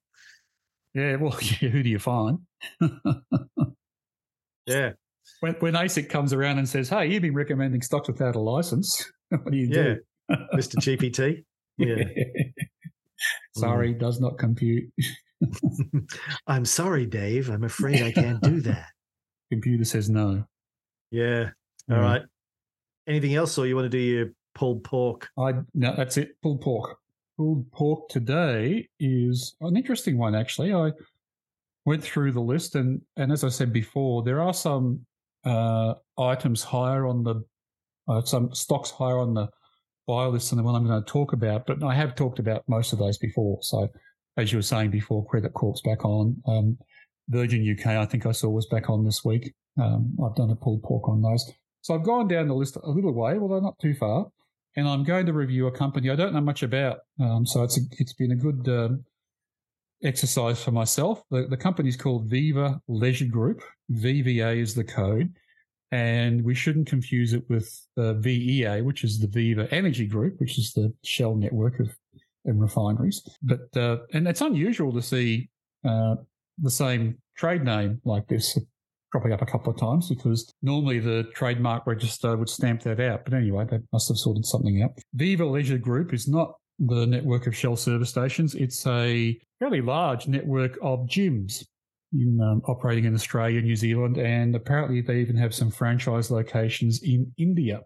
Yeah, 0.94 1.16
well, 1.16 1.36
yeah, 1.40 1.68
who 1.70 1.82
do 1.82 1.88
you 1.88 1.98
find? 1.98 2.38
yeah. 4.66 4.92
When, 5.40 5.54
when 5.54 5.74
ASIC 5.74 6.08
comes 6.08 6.32
around 6.32 6.58
and 6.58 6.68
says, 6.68 6.88
hey, 6.88 7.06
you've 7.06 7.22
been 7.22 7.34
recommending 7.34 7.82
stocks 7.82 8.08
without 8.08 8.36
a 8.36 8.40
license, 8.40 9.10
what 9.28 9.50
do 9.50 9.56
you 9.56 9.68
yeah. 9.70 9.94
do? 9.94 10.36
Mr. 10.54 10.76
GPT? 10.76 11.44
Yeah. 11.78 12.04
Sorry, 13.56 13.94
mm. 13.94 14.00
does 14.00 14.20
not 14.20 14.38
compute. 14.38 14.90
I'm 16.46 16.64
sorry, 16.64 17.06
Dave. 17.06 17.50
I'm 17.50 17.64
afraid 17.64 18.02
I 18.02 18.12
can't 18.12 18.40
do 18.42 18.60
that. 18.62 18.86
Computer 19.50 19.84
says 19.84 20.08
no. 20.08 20.44
Yeah. 21.10 21.50
All 21.90 21.96
mm. 21.96 22.02
right. 22.02 22.22
Anything 23.06 23.34
else, 23.34 23.58
or 23.58 23.66
you 23.66 23.76
want 23.76 23.86
to 23.86 23.90
do 23.90 23.98
your 23.98 24.26
pulled 24.54 24.84
pork? 24.84 25.28
I 25.38 25.54
no, 25.74 25.94
that's 25.96 26.16
it. 26.16 26.40
Pulled 26.42 26.62
pork 26.62 26.98
pulled 27.36 27.70
pork 27.72 28.08
today 28.08 28.88
is 29.00 29.54
an 29.60 29.76
interesting 29.76 30.18
one, 30.18 30.34
actually. 30.34 30.72
I 30.72 30.90
went 31.84 32.02
through 32.02 32.32
the 32.32 32.40
list, 32.40 32.74
and, 32.74 33.00
and 33.16 33.32
as 33.32 33.44
I 33.44 33.48
said 33.48 33.72
before, 33.72 34.22
there 34.22 34.40
are 34.40 34.54
some 34.54 35.06
uh, 35.44 35.94
items 36.18 36.62
higher 36.62 37.06
on 37.06 37.24
the, 37.24 37.42
uh, 38.08 38.22
some 38.22 38.54
stocks 38.54 38.90
higher 38.90 39.18
on 39.18 39.34
the 39.34 39.48
buy 40.06 40.26
list 40.26 40.50
than 40.50 40.58
the 40.58 40.62
one 40.62 40.74
I'm 40.74 40.86
going 40.86 41.02
to 41.02 41.10
talk 41.10 41.32
about, 41.32 41.66
but 41.66 41.82
I 41.82 41.94
have 41.94 42.14
talked 42.14 42.38
about 42.38 42.64
most 42.68 42.92
of 42.92 42.98
those 42.98 43.18
before. 43.18 43.58
So, 43.62 43.88
as 44.36 44.52
you 44.52 44.58
were 44.58 44.62
saying 44.62 44.90
before, 44.90 45.26
Credit 45.26 45.52
Corp's 45.52 45.82
back 45.82 46.04
on. 46.04 46.36
Um, 46.46 46.78
Virgin 47.28 47.76
UK, 47.78 47.86
I 47.86 48.06
think 48.06 48.26
I 48.26 48.32
saw 48.32 48.48
was 48.48 48.66
back 48.66 48.90
on 48.90 49.04
this 49.04 49.24
week. 49.24 49.52
Um, 49.80 50.16
I've 50.24 50.34
done 50.34 50.50
a 50.50 50.56
pulled 50.56 50.82
pork 50.82 51.08
on 51.08 51.22
those. 51.22 51.50
So 51.82 51.94
I've 51.94 52.02
gone 52.02 52.28
down 52.28 52.48
the 52.48 52.54
list 52.54 52.76
a 52.76 52.90
little 52.90 53.14
way, 53.14 53.38
although 53.38 53.60
not 53.60 53.78
too 53.78 53.94
far 53.94 54.26
and 54.76 54.88
I'm 54.88 55.04
going 55.04 55.26
to 55.26 55.32
review 55.32 55.66
a 55.66 55.72
company 55.72 56.10
I 56.10 56.16
don't 56.16 56.32
know 56.32 56.40
much 56.40 56.62
about. 56.62 56.98
Um, 57.20 57.46
so 57.46 57.62
it's 57.62 57.78
a, 57.78 57.82
it's 57.98 58.14
been 58.14 58.32
a 58.32 58.36
good 58.36 58.68
um, 58.68 59.04
exercise 60.04 60.62
for 60.62 60.72
myself. 60.72 61.22
The, 61.30 61.46
the 61.48 61.56
company 61.56 61.88
is 61.88 61.96
called 61.96 62.26
Viva 62.26 62.80
Leisure 62.88 63.26
Group. 63.26 63.62
VVA 63.92 64.60
is 64.60 64.74
the 64.74 64.84
code, 64.84 65.32
and 65.90 66.44
we 66.44 66.54
shouldn't 66.54 66.86
confuse 66.86 67.32
it 67.32 67.44
with 67.48 67.68
uh, 67.96 68.14
VEA, 68.14 68.82
which 68.82 69.04
is 69.04 69.18
the 69.18 69.28
Viva 69.28 69.72
Energy 69.72 70.06
Group, 70.06 70.40
which 70.40 70.58
is 70.58 70.72
the 70.72 70.92
Shell 71.04 71.36
network 71.36 71.80
of 71.80 71.90
and 72.44 72.60
refineries. 72.60 73.22
But 73.42 73.76
uh, 73.76 73.98
and 74.12 74.26
it's 74.26 74.40
unusual 74.40 74.92
to 74.92 75.02
see 75.02 75.48
uh, 75.84 76.16
the 76.58 76.70
same 76.70 77.18
trade 77.36 77.64
name 77.64 78.00
like 78.04 78.26
this 78.28 78.58
cropping 79.10 79.32
up 79.32 79.42
a 79.42 79.46
couple 79.46 79.72
of 79.72 79.78
times 79.78 80.08
because 80.08 80.52
normally 80.62 80.98
the 80.98 81.24
trademark 81.34 81.86
register 81.86 82.36
would 82.36 82.48
stamp 82.48 82.82
that 82.82 82.98
out. 82.98 83.24
But 83.24 83.34
anyway, 83.34 83.66
they 83.70 83.78
must 83.92 84.08
have 84.08 84.16
sorted 84.16 84.46
something 84.46 84.82
out. 84.82 84.92
Viva 85.14 85.44
Leisure 85.44 85.78
Group 85.78 86.14
is 86.14 86.26
not 86.26 86.54
the 86.86 87.06
network 87.06 87.46
of 87.46 87.56
Shell 87.56 87.76
service 87.76 88.10
stations. 88.10 88.54
It's 88.54 88.86
a 88.86 89.38
fairly 89.58 89.80
large 89.80 90.26
network 90.26 90.78
of 90.82 91.00
gyms 91.06 91.64
in, 92.12 92.40
um, 92.40 92.62
operating 92.66 93.04
in 93.04 93.14
Australia, 93.14 93.60
New 93.62 93.76
Zealand, 93.76 94.18
and 94.18 94.54
apparently 94.54 95.00
they 95.00 95.20
even 95.20 95.36
have 95.36 95.54
some 95.54 95.70
franchise 95.70 96.30
locations 96.30 97.02
in 97.02 97.32
India. 97.38 97.80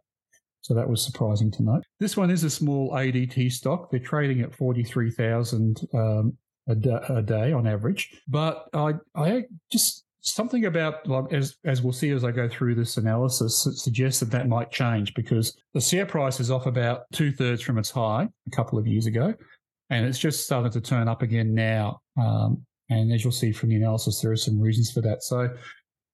So 0.62 0.74
that 0.74 0.88
was 0.88 1.02
surprising 1.02 1.50
to 1.52 1.62
note. 1.62 1.84
This 2.00 2.16
one 2.16 2.30
is 2.30 2.42
a 2.42 2.50
small 2.50 2.90
ADT 2.92 3.52
stock. 3.52 3.90
They're 3.90 4.00
trading 4.00 4.40
at 4.40 4.54
43,000 4.54 5.80
um, 5.94 6.36
a, 6.68 6.72
a 7.08 7.22
day 7.22 7.52
on 7.52 7.66
average. 7.66 8.10
But 8.26 8.64
I, 8.72 8.94
I 9.14 9.44
just 9.70 10.05
something 10.26 10.64
about 10.64 11.06
like 11.06 11.32
as 11.32 11.56
as 11.64 11.82
we'll 11.82 11.92
see 11.92 12.10
as 12.10 12.24
I 12.24 12.32
go 12.32 12.48
through 12.48 12.74
this 12.74 12.96
analysis 12.96 13.66
suggests 13.76 14.20
that 14.20 14.30
that 14.32 14.48
might 14.48 14.70
change 14.70 15.14
because 15.14 15.56
the 15.72 15.80
share 15.80 16.06
price 16.06 16.40
is 16.40 16.50
off 16.50 16.66
about 16.66 17.02
two 17.12 17.32
thirds 17.32 17.62
from 17.62 17.78
its 17.78 17.90
high 17.90 18.28
a 18.46 18.50
couple 18.56 18.78
of 18.78 18.86
years 18.86 19.06
ago, 19.06 19.34
and 19.90 20.06
it's 20.06 20.18
just 20.18 20.44
starting 20.44 20.72
to 20.72 20.80
turn 20.80 21.08
up 21.08 21.22
again 21.22 21.54
now. 21.54 22.00
Um, 22.20 22.64
and 22.90 23.12
as 23.12 23.24
you'll 23.24 23.32
see 23.32 23.52
from 23.52 23.70
the 23.70 23.76
analysis, 23.76 24.20
there 24.20 24.32
are 24.32 24.36
some 24.36 24.60
reasons 24.60 24.92
for 24.92 25.00
that. 25.02 25.22
So. 25.22 25.48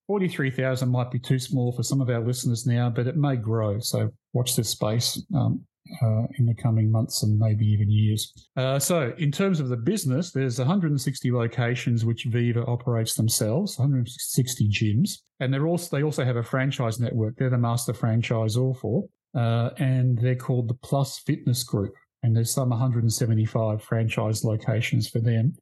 43,000 0.09 0.91
might 0.91 1.13
be 1.13 1.19
too 1.21 1.39
small 1.39 1.73
for 1.73 1.85
some 1.85 2.01
of 2.01 2.11
our 2.11 2.21
listeners 2.21 2.67
now, 2.67 2.91
but 2.91 3.07
it 3.07 3.17
may 3.17 3.37
grow. 3.37 3.79
So 3.79 4.11
watch 4.33 4.57
this 4.57 4.69
space. 4.69 5.25
Um, 5.35 5.65
uh, 6.03 6.23
in 6.39 6.47
the 6.47 6.55
coming 6.55 6.91
months 6.91 7.23
and 7.23 7.39
maybe 7.39 7.67
even 7.67 7.91
years. 7.91 8.33
Uh, 8.57 8.79
so, 8.79 9.13
in 9.19 9.33
terms 9.33 9.61
of 9.61 9.69
the 9.69 9.77
business, 9.77 10.31
there's 10.31 10.59
160 10.59 11.33
locations 11.33 12.05
which 12.05 12.25
Viva 12.25 12.65
operates 12.67 13.15
themselves, 13.15 13.79
160 13.79 14.69
gyms, 14.69 15.19
and 15.41 15.53
they're 15.53 15.67
also 15.67 15.97
they 15.97 16.03
also 16.03 16.25
have 16.25 16.37
a 16.37 16.43
franchise 16.43 17.01
network. 17.01 17.37
They're 17.37 17.51
the 17.51 17.59
master 17.59 17.93
franchisor 17.93 18.77
for, 18.79 19.05
uh, 19.35 19.71
and 19.79 20.19
they're 20.19 20.37
called 20.37 20.69
the 20.69 20.75
Plus 20.75 21.19
Fitness 21.19 21.65
Group. 21.65 21.95
And 22.25 22.37
there's 22.37 22.53
some 22.53 22.71
175 22.71 23.83
franchise 23.83 24.45
locations 24.45 25.09
for 25.09 25.19
them 25.19 25.57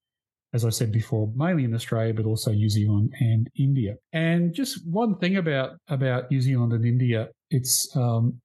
as 0.52 0.64
I 0.64 0.70
said 0.70 0.90
before, 0.90 1.32
mainly 1.34 1.64
in 1.64 1.74
Australia, 1.74 2.12
but 2.12 2.26
also 2.26 2.52
New 2.52 2.68
Zealand 2.68 3.14
and 3.20 3.48
India. 3.56 3.94
And 4.12 4.52
just 4.52 4.86
one 4.86 5.16
thing 5.18 5.36
about 5.36 5.76
about 5.88 6.30
New 6.30 6.40
Zealand 6.40 6.72
and 6.72 6.84
India, 6.84 7.28
it's 7.50 7.94
um, 7.96 8.40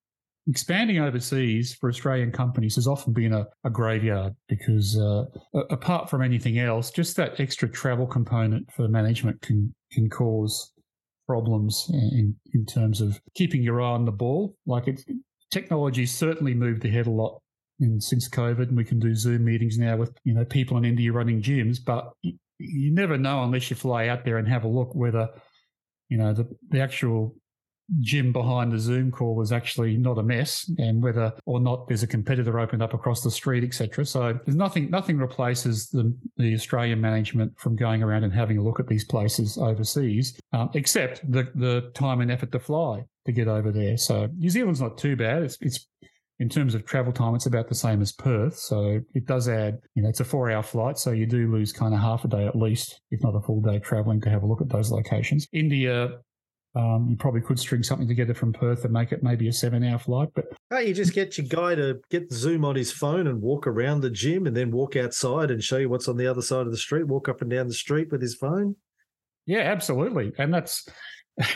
expanding 0.47 0.99
overseas 0.99 1.73
for 1.73 1.89
Australian 1.89 2.31
companies 2.31 2.75
has 2.75 2.88
often 2.88 3.13
been 3.13 3.34
a, 3.34 3.45
a 3.63 3.69
graveyard 3.69 4.34
because, 4.47 4.97
uh, 4.97 5.25
apart 5.69 6.10
from 6.10 6.21
anything 6.21 6.60
else, 6.60 6.91
just 6.91 7.15
that 7.17 7.39
extra 7.39 7.69
travel 7.69 8.05
component 8.05 8.71
for 8.71 8.88
management 8.88 9.41
can 9.41 9.73
can 9.91 10.10
cause 10.10 10.71
problems 11.27 11.88
in 11.89 12.36
in 12.53 12.65
terms 12.65 13.01
of 13.01 13.19
keeping 13.36 13.63
your 13.63 13.81
eye 13.81 13.91
on 13.91 14.05
the 14.05 14.12
ball. 14.12 14.55
Like 14.65 14.88
it's 14.88 15.03
technology 15.51 16.05
certainly 16.05 16.53
moved 16.53 16.86
ahead 16.86 17.08
a 17.08 17.12
lot 17.12 17.41
in, 17.79 17.99
since 17.99 18.29
COVID, 18.29 18.67
and 18.67 18.77
we 18.77 18.86
can 18.86 18.99
do 18.99 19.15
Zoom 19.15 19.45
meetings 19.45 19.77
now 19.77 19.97
with 19.97 20.15
you 20.23 20.34
know 20.34 20.45
people 20.45 20.77
in 20.77 20.86
India 20.86 21.12
running 21.12 21.41
gyms, 21.41 21.77
but 21.84 22.12
you 22.58 22.93
never 22.93 23.17
know 23.17 23.43
unless 23.43 23.69
you 23.69 23.75
fly 23.75 24.08
out 24.08 24.23
there 24.23 24.38
and 24.38 24.47
have 24.47 24.63
a 24.63 24.67
look 24.67 24.95
whether 24.95 25.27
you 26.10 26.17
know 26.17 26.34
the 26.34 26.47
the 26.69 26.79
actual 26.79 27.36
gym 27.99 28.31
behind 28.31 28.71
the 28.71 28.79
Zoom 28.79 29.11
call 29.11 29.35
was 29.35 29.51
actually 29.51 29.97
not 29.97 30.17
a 30.17 30.23
mess, 30.23 30.69
and 30.77 31.01
whether 31.01 31.33
or 31.45 31.59
not 31.59 31.87
there's 31.87 32.03
a 32.03 32.07
competitor 32.07 32.59
opened 32.59 32.81
up 32.81 32.93
across 32.93 33.21
the 33.21 33.31
street, 33.31 33.63
etc. 33.63 34.05
So 34.05 34.39
there's 34.45 34.55
nothing 34.55 34.89
nothing 34.89 35.17
replaces 35.17 35.89
the, 35.89 36.15
the 36.37 36.53
Australian 36.53 37.01
management 37.01 37.57
from 37.59 37.75
going 37.75 38.03
around 38.03 38.23
and 38.23 38.33
having 38.33 38.57
a 38.57 38.63
look 38.63 38.79
at 38.79 38.87
these 38.87 39.05
places 39.05 39.57
overseas, 39.57 40.39
um, 40.53 40.69
except 40.73 41.29
the 41.29 41.51
the 41.55 41.91
time 41.93 42.21
and 42.21 42.31
effort 42.31 42.51
to 42.51 42.59
fly 42.59 43.03
to 43.25 43.31
get 43.31 43.47
over 43.47 43.71
there. 43.71 43.97
So 43.97 44.27
New 44.37 44.49
Zealand's 44.49 44.81
not 44.81 44.97
too 44.97 45.15
bad. 45.15 45.43
It's 45.43 45.57
it's 45.61 45.87
in 46.39 46.49
terms 46.49 46.75
of 46.75 46.85
travel 46.85 47.13
time, 47.13 47.35
it's 47.35 47.45
about 47.45 47.69
the 47.69 47.75
same 47.75 48.01
as 48.01 48.11
Perth. 48.11 48.57
So 48.57 48.99
it 49.13 49.25
does 49.25 49.47
add, 49.47 49.79
you 49.95 50.03
know, 50.03 50.09
it's 50.09 50.19
a 50.19 50.25
four 50.25 50.51
hour 50.51 50.63
flight. 50.63 50.97
So 50.97 51.11
you 51.11 51.25
do 51.25 51.49
lose 51.51 51.71
kind 51.71 51.93
of 51.93 52.01
half 52.01 52.25
a 52.25 52.27
day 52.27 52.45
at 52.45 52.55
least, 52.55 52.99
if 53.11 53.23
not 53.23 53.35
a 53.35 53.41
full 53.41 53.61
day 53.61 53.79
traveling 53.79 54.19
to 54.21 54.29
have 54.29 54.43
a 54.43 54.45
look 54.45 54.61
at 54.61 54.69
those 54.69 54.91
locations. 54.91 55.47
India, 55.53 56.09
um, 56.75 57.07
you 57.09 57.15
probably 57.15 57.41
could 57.41 57.57
string 57.57 57.83
something 57.83 58.07
together 58.07 58.33
from 58.33 58.51
Perth 58.51 58.83
and 58.83 58.91
make 58.91 59.11
it 59.11 59.23
maybe 59.23 59.47
a 59.47 59.53
seven 59.53 59.83
hour 59.83 59.97
flight. 59.97 60.29
But 60.35 60.45
oh, 60.71 60.79
you 60.79 60.93
just 60.93 61.13
get 61.13 61.38
your 61.38 61.47
guy 61.47 61.75
to 61.75 61.99
get 62.11 62.31
Zoom 62.31 62.65
on 62.65 62.75
his 62.75 62.91
phone 62.91 63.27
and 63.27 63.41
walk 63.41 63.65
around 63.65 64.01
the 64.01 64.09
gym 64.09 64.45
and 64.45 64.55
then 64.55 64.71
walk 64.71 64.95
outside 64.95 65.51
and 65.51 65.63
show 65.63 65.77
you 65.77 65.89
what's 65.89 66.09
on 66.09 66.17
the 66.17 66.27
other 66.27 66.41
side 66.41 66.65
of 66.65 66.71
the 66.71 66.77
street, 66.77 67.07
walk 67.07 67.29
up 67.29 67.41
and 67.41 67.49
down 67.49 67.67
the 67.67 67.73
street 67.73 68.11
with 68.11 68.21
his 68.21 68.35
phone. 68.35 68.75
Yeah, 69.45 69.59
absolutely. 69.59 70.33
And 70.38 70.53
that's 70.53 70.85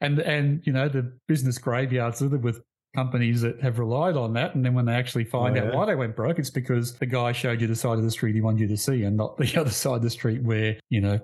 and 0.00 0.18
and 0.18 0.62
you 0.66 0.72
know, 0.72 0.88
the 0.88 1.12
business 1.28 1.58
graveyards 1.58 2.20
with 2.20 2.60
companies 2.94 3.42
that 3.42 3.60
have 3.60 3.78
relied 3.78 4.16
on 4.16 4.32
that. 4.32 4.54
And 4.54 4.64
then 4.64 4.74
when 4.74 4.84
they 4.84 4.94
actually 4.94 5.24
find 5.24 5.56
oh, 5.56 5.62
yeah. 5.62 5.68
out 5.68 5.74
why 5.74 5.86
they 5.86 5.94
went 5.94 6.16
broke, 6.16 6.38
it's 6.38 6.50
because 6.50 6.94
the 6.94 7.06
guy 7.06 7.32
showed 7.32 7.60
you 7.60 7.66
the 7.66 7.76
side 7.76 7.98
of 7.98 8.04
the 8.04 8.10
street 8.10 8.34
he 8.34 8.40
wanted 8.40 8.60
you 8.60 8.68
to 8.68 8.76
see 8.76 9.04
and 9.04 9.16
not 9.16 9.36
the 9.38 9.60
other 9.60 9.70
side 9.70 9.96
of 9.96 10.02
the 10.02 10.10
street 10.10 10.42
where, 10.42 10.76
you 10.88 11.00
know, 11.00 11.20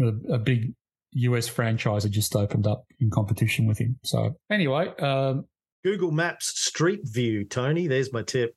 a, 0.00 0.34
a 0.34 0.38
big 0.38 0.72
US 1.12 1.48
franchise 1.48 2.02
had 2.02 2.12
just 2.12 2.34
opened 2.36 2.66
up 2.66 2.84
in 3.00 3.10
competition 3.10 3.66
with 3.66 3.78
him. 3.78 3.98
So 4.04 4.36
anyway, 4.50 4.88
um, 5.00 5.44
Google 5.84 6.10
Maps 6.10 6.60
Street 6.60 7.00
View, 7.04 7.44
Tony. 7.44 7.86
There's 7.86 8.12
my 8.12 8.22
tip. 8.22 8.54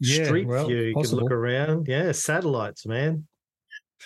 Yeah, 0.00 0.24
Street 0.24 0.46
well, 0.46 0.66
View. 0.66 0.82
You 0.82 0.94
possible. 0.94 1.18
can 1.18 1.24
look 1.24 1.32
around. 1.32 1.86
Yeah, 1.88 2.12
satellites, 2.12 2.86
man. 2.86 3.26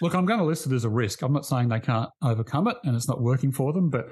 Look, 0.01 0.15
I'm 0.15 0.27
going 0.27 0.39
to 0.39 0.45
list 0.45 0.67
it 0.67 0.73
as 0.73 0.85
a 0.85 0.91
risk. 0.91 1.23
I'm 1.23 1.33
not 1.33 1.47
saying 1.47 1.69
they 1.69 1.81
can't 1.81 2.11
overcome 2.23 2.69
it 2.69 2.77
and 2.85 2.95
it's 2.95 3.09
not 3.09 3.21
working 3.21 3.51
for 3.51 3.73
them, 3.73 3.91
but 3.91 4.09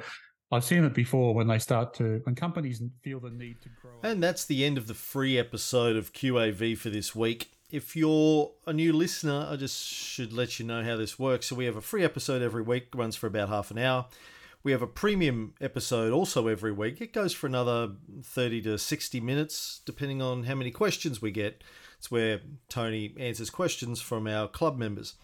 I've 0.51 0.65
seen 0.65 0.85
it 0.85 0.95
before 0.95 1.35
when 1.35 1.47
they 1.47 1.59
start 1.59 1.95
to, 1.95 2.21
when 2.25 2.35
companies 2.35 2.83
feel 3.05 3.21
the 3.21 3.31
need 3.31 3.57
to 3.63 3.69
grow. 3.81 3.93
And 4.03 4.23
that's 4.23 4.45
the 4.45 4.65
end 4.65 4.79
of 4.79 4.87
the 4.87 4.95
free 4.95 5.39
episode 5.39 5.97
of 5.97 6.13
QAV 6.13 6.77
for 6.79 6.91
this 6.91 7.15
week. 7.15 7.51
If 7.69 7.97
you're 7.97 8.53
a 8.65 8.73
new 8.73 8.93
listener, 8.93 9.49
I 9.51 9.57
just 9.57 9.85
should 9.85 10.33
let 10.33 10.61
you 10.61 10.65
know 10.65 10.85
how 10.85 10.97
this 10.97 11.19
works. 11.19 11.47
So 11.47 11.57
we 11.57 11.65
have 11.65 11.75
a 11.75 11.81
free 11.81 12.05
episode 12.05 12.41
every 12.41 12.63
week, 12.63 12.95
runs 12.95 13.17
for 13.17 13.27
about 13.27 13.49
half 13.49 13.73
an 13.73 13.79
hour. 13.79 14.07
We 14.63 14.71
have 14.71 14.83
a 14.83 14.87
premium 14.87 15.55
episode 15.61 16.13
also 16.13 16.47
every 16.47 16.71
week. 16.71 17.01
It 17.01 17.13
goes 17.13 17.33
for 17.33 17.49
another 17.49 17.95
30 18.23 18.63
to 18.63 18.79
60 18.79 19.21
minutes, 19.21 19.81
depending 19.85 20.23
on 20.23 20.45
how 20.45 20.55
many 20.55 20.71
questions 20.71 21.21
we 21.21 21.33
get. 21.33 21.65
It's 21.99 22.11
where 22.11 22.41
Tony 22.69 23.15
answers 23.19 23.51
questions 23.51 24.01
from 24.01 24.29
our 24.29 24.47
club 24.47 24.79
members. 24.79 25.15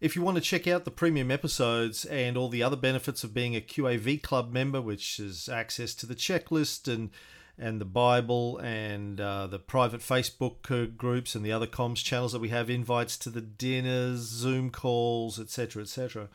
If 0.00 0.16
you 0.16 0.22
want 0.22 0.36
to 0.36 0.42
check 0.42 0.66
out 0.66 0.84
the 0.84 0.90
premium 0.90 1.30
episodes 1.30 2.06
and 2.06 2.36
all 2.36 2.48
the 2.48 2.62
other 2.62 2.76
benefits 2.76 3.24
of 3.24 3.34
being 3.34 3.54
a 3.54 3.60
QAV 3.60 4.22
club 4.22 4.52
member, 4.52 4.80
which 4.80 5.20
is 5.20 5.50
access 5.50 5.94
to 5.96 6.06
the 6.06 6.14
checklist 6.14 6.92
and 6.92 7.10
and 7.58 7.80
the 7.80 7.84
Bible 7.84 8.58
and 8.58 9.20
uh, 9.20 9.46
the 9.46 9.58
private 9.58 10.00
Facebook 10.00 10.70
uh, 10.70 10.90
groups 10.96 11.34
and 11.34 11.44
the 11.44 11.52
other 11.52 11.66
comms 11.66 12.02
channels 12.02 12.32
that 12.32 12.40
we 12.40 12.48
have, 12.48 12.68
invites 12.68 13.16
to 13.18 13.30
the 13.30 13.40
dinners, 13.40 14.20
Zoom 14.20 14.70
calls, 14.70 15.38
etc., 15.38 15.82
etc. 15.82 16.28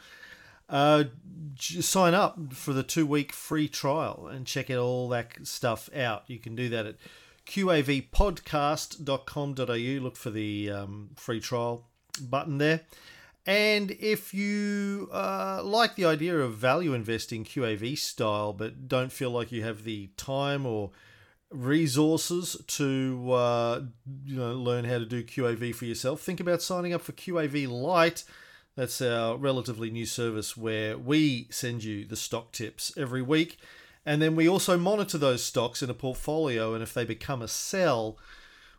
Uh, 0.70 1.06
sign 1.58 2.14
up 2.14 2.54
for 2.54 2.74
the 2.74 2.84
two 2.84 3.06
week 3.06 3.34
free 3.34 3.68
trial 3.68 4.30
and 4.32 4.46
check 4.46 4.70
out 4.70 4.78
all 4.78 5.10
that 5.10 5.48
stuff 5.48 5.90
out. 5.96 6.24
You 6.28 6.40
can 6.40 6.56
do 6.56 6.70
that 6.70 6.86
at 6.86 6.96
qavpodcast.com.au. 7.48 10.04
Look 10.04 10.16
for 10.16 10.30
the 10.30 10.70
um, 10.70 11.10
free 11.16 11.40
trial 11.40 11.88
button 12.22 12.60
there. 12.60 12.82
And 13.46 13.92
if 14.00 14.34
you 14.34 15.10
uh, 15.12 15.62
like 15.64 15.96
the 15.96 16.06
idea 16.06 16.38
of 16.38 16.54
value 16.54 16.94
investing 16.94 17.44
QAV 17.44 17.98
style, 17.98 18.54
but 18.54 18.88
don't 18.88 19.12
feel 19.12 19.32
like 19.32 19.52
you 19.52 19.64
have 19.64 19.84
the 19.84 20.12
time 20.18 20.68
or 20.68 20.92
resources 21.52 22.58
to 22.68 23.32
uh, 23.32 23.82
you 24.26 24.36
know 24.36 24.54
learn 24.54 24.86
how 24.86 25.00
to 25.00 25.06
do 25.06 25.24
QAV 25.24 25.74
for 25.74 25.86
yourself, 25.86 26.22
think 26.22 26.40
about 26.40 26.62
signing 26.62 26.94
up 26.94 27.02
for 27.02 27.12
QAV 27.12 27.68
Lite. 27.68 28.24
That's 28.76 29.02
our 29.02 29.38
relatively 29.38 29.90
new 29.90 30.06
service 30.06 30.56
where 30.56 30.98
we 30.98 31.48
send 31.50 31.84
you 31.84 32.06
the 32.06 32.16
stock 32.16 32.52
tips 32.52 32.94
every 32.98 33.22
week, 33.22 33.58
and 34.06 34.22
then 34.22 34.36
we 34.36 34.48
also 34.48 34.78
monitor 34.78 35.18
those 35.18 35.44
stocks 35.44 35.84
in 35.84 35.90
a 35.90 35.96
portfolio. 35.96 36.74
And 36.74 36.84
if 36.84 36.94
they 36.94 37.04
become 37.04 37.42
a 37.42 37.48
sell, 37.48 38.18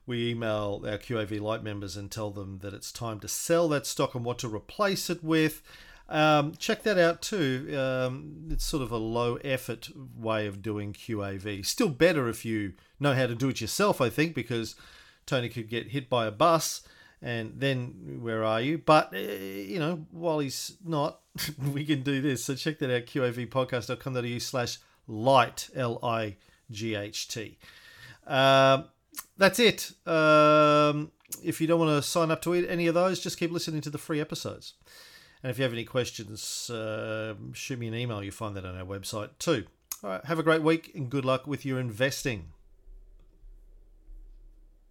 we 0.07 0.31
email 0.31 0.83
our 0.87 0.99
QAV 0.99 1.41
Lite 1.41 1.63
members 1.63 1.97
and 1.97 2.11
tell 2.11 2.31
them 2.31 2.61
that 2.63 2.75
it's 2.75 2.93
time 2.93 3.21
to 3.21 3.29
sell 3.29 3.69
that 3.69 3.87
stock 3.87 4.15
and 4.15 4.25
what 4.25 4.39
to 4.39 4.49
replace 4.49 5.11
it 5.11 5.23
with. 5.23 5.63
Um, 6.11 6.55
check 6.59 6.83
that 6.83 6.99
out 6.99 7.23
too. 7.23 7.73
Um, 7.79 8.49
it's 8.51 8.65
sort 8.65 8.83
of 8.83 8.91
a 8.91 8.97
low 8.97 9.37
effort 9.37 9.89
way 10.19 10.47
of 10.47 10.61
doing 10.61 10.93
QAV. 10.93 11.65
Still 11.65 11.89
better 11.89 12.29
if 12.29 12.45
you 12.45 12.73
know 12.99 13.15
how 13.15 13.29
to 13.29 13.35
do 13.35 13.49
it 13.49 13.61
yourself, 13.61 14.01
I 14.01 14.11
think, 14.11 14.35
because 14.35 14.75
Tony 15.25 15.49
could 15.49 15.71
get 15.71 15.89
hit 15.89 16.11
by 16.11 16.27
a 16.27 16.33
bus 16.33 16.83
and 17.23 17.55
then 17.57 18.19
where 18.23 18.45
are 18.45 18.61
you? 18.61 18.79
But, 18.79 19.15
uh, 19.15 19.19
you 19.19 19.79
know, 19.79 20.07
while 20.11 20.39
he's 20.39 20.77
not, 20.85 21.21
we 21.73 21.85
can 21.85 22.03
do 22.03 22.21
this. 22.21 22.45
So 22.45 22.55
check 22.55 22.79
that 22.79 22.95
out, 22.95 23.07
qavpodcast.com.au 23.07 24.39
slash 24.39 24.79
light, 25.07 25.69
L 25.77 25.99
I 26.03 26.37
G 26.71 26.95
H 26.95 27.29
T. 27.29 27.59
Uh, 28.27 28.85
that's 29.37 29.59
it. 29.59 29.93
Um, 30.07 31.13
if 31.45 31.61
you 31.61 31.67
don't 31.67 31.79
want 31.79 32.03
to 32.03 32.09
sign 32.09 32.31
up 32.31 32.43
to 32.43 32.55
any 32.55 32.87
of 32.87 32.95
those, 32.95 33.21
just 33.21 33.39
keep 33.39 33.53
listening 33.53 33.81
to 33.83 33.91
the 33.91 33.99
free 33.99 34.21
episodes. 34.21 34.75
And 35.43 35.51
if 35.51 35.59
you 35.59 35.65
have 35.65 35.73
any 35.73 35.85
questions, 35.85 36.69
uh, 36.71 37.35
shoot 37.53 37.79
me 37.79 37.89
an 37.89 37.95
email. 37.95 38.23
You'll 38.23 38.33
find 38.33 38.55
that 38.57 38.65
on 38.65 38.77
our 38.77 38.85
website 38.85 39.31
too. 39.39 39.67
All 40.03 40.11
right, 40.11 40.25
have 40.25 40.39
a 40.39 40.43
great 40.43 40.63
week 40.63 40.93
and 40.95 41.11
good 41.11 41.25
luck 41.25 41.47
with 41.47 41.65
your 41.65 41.79
investing. 41.79 42.53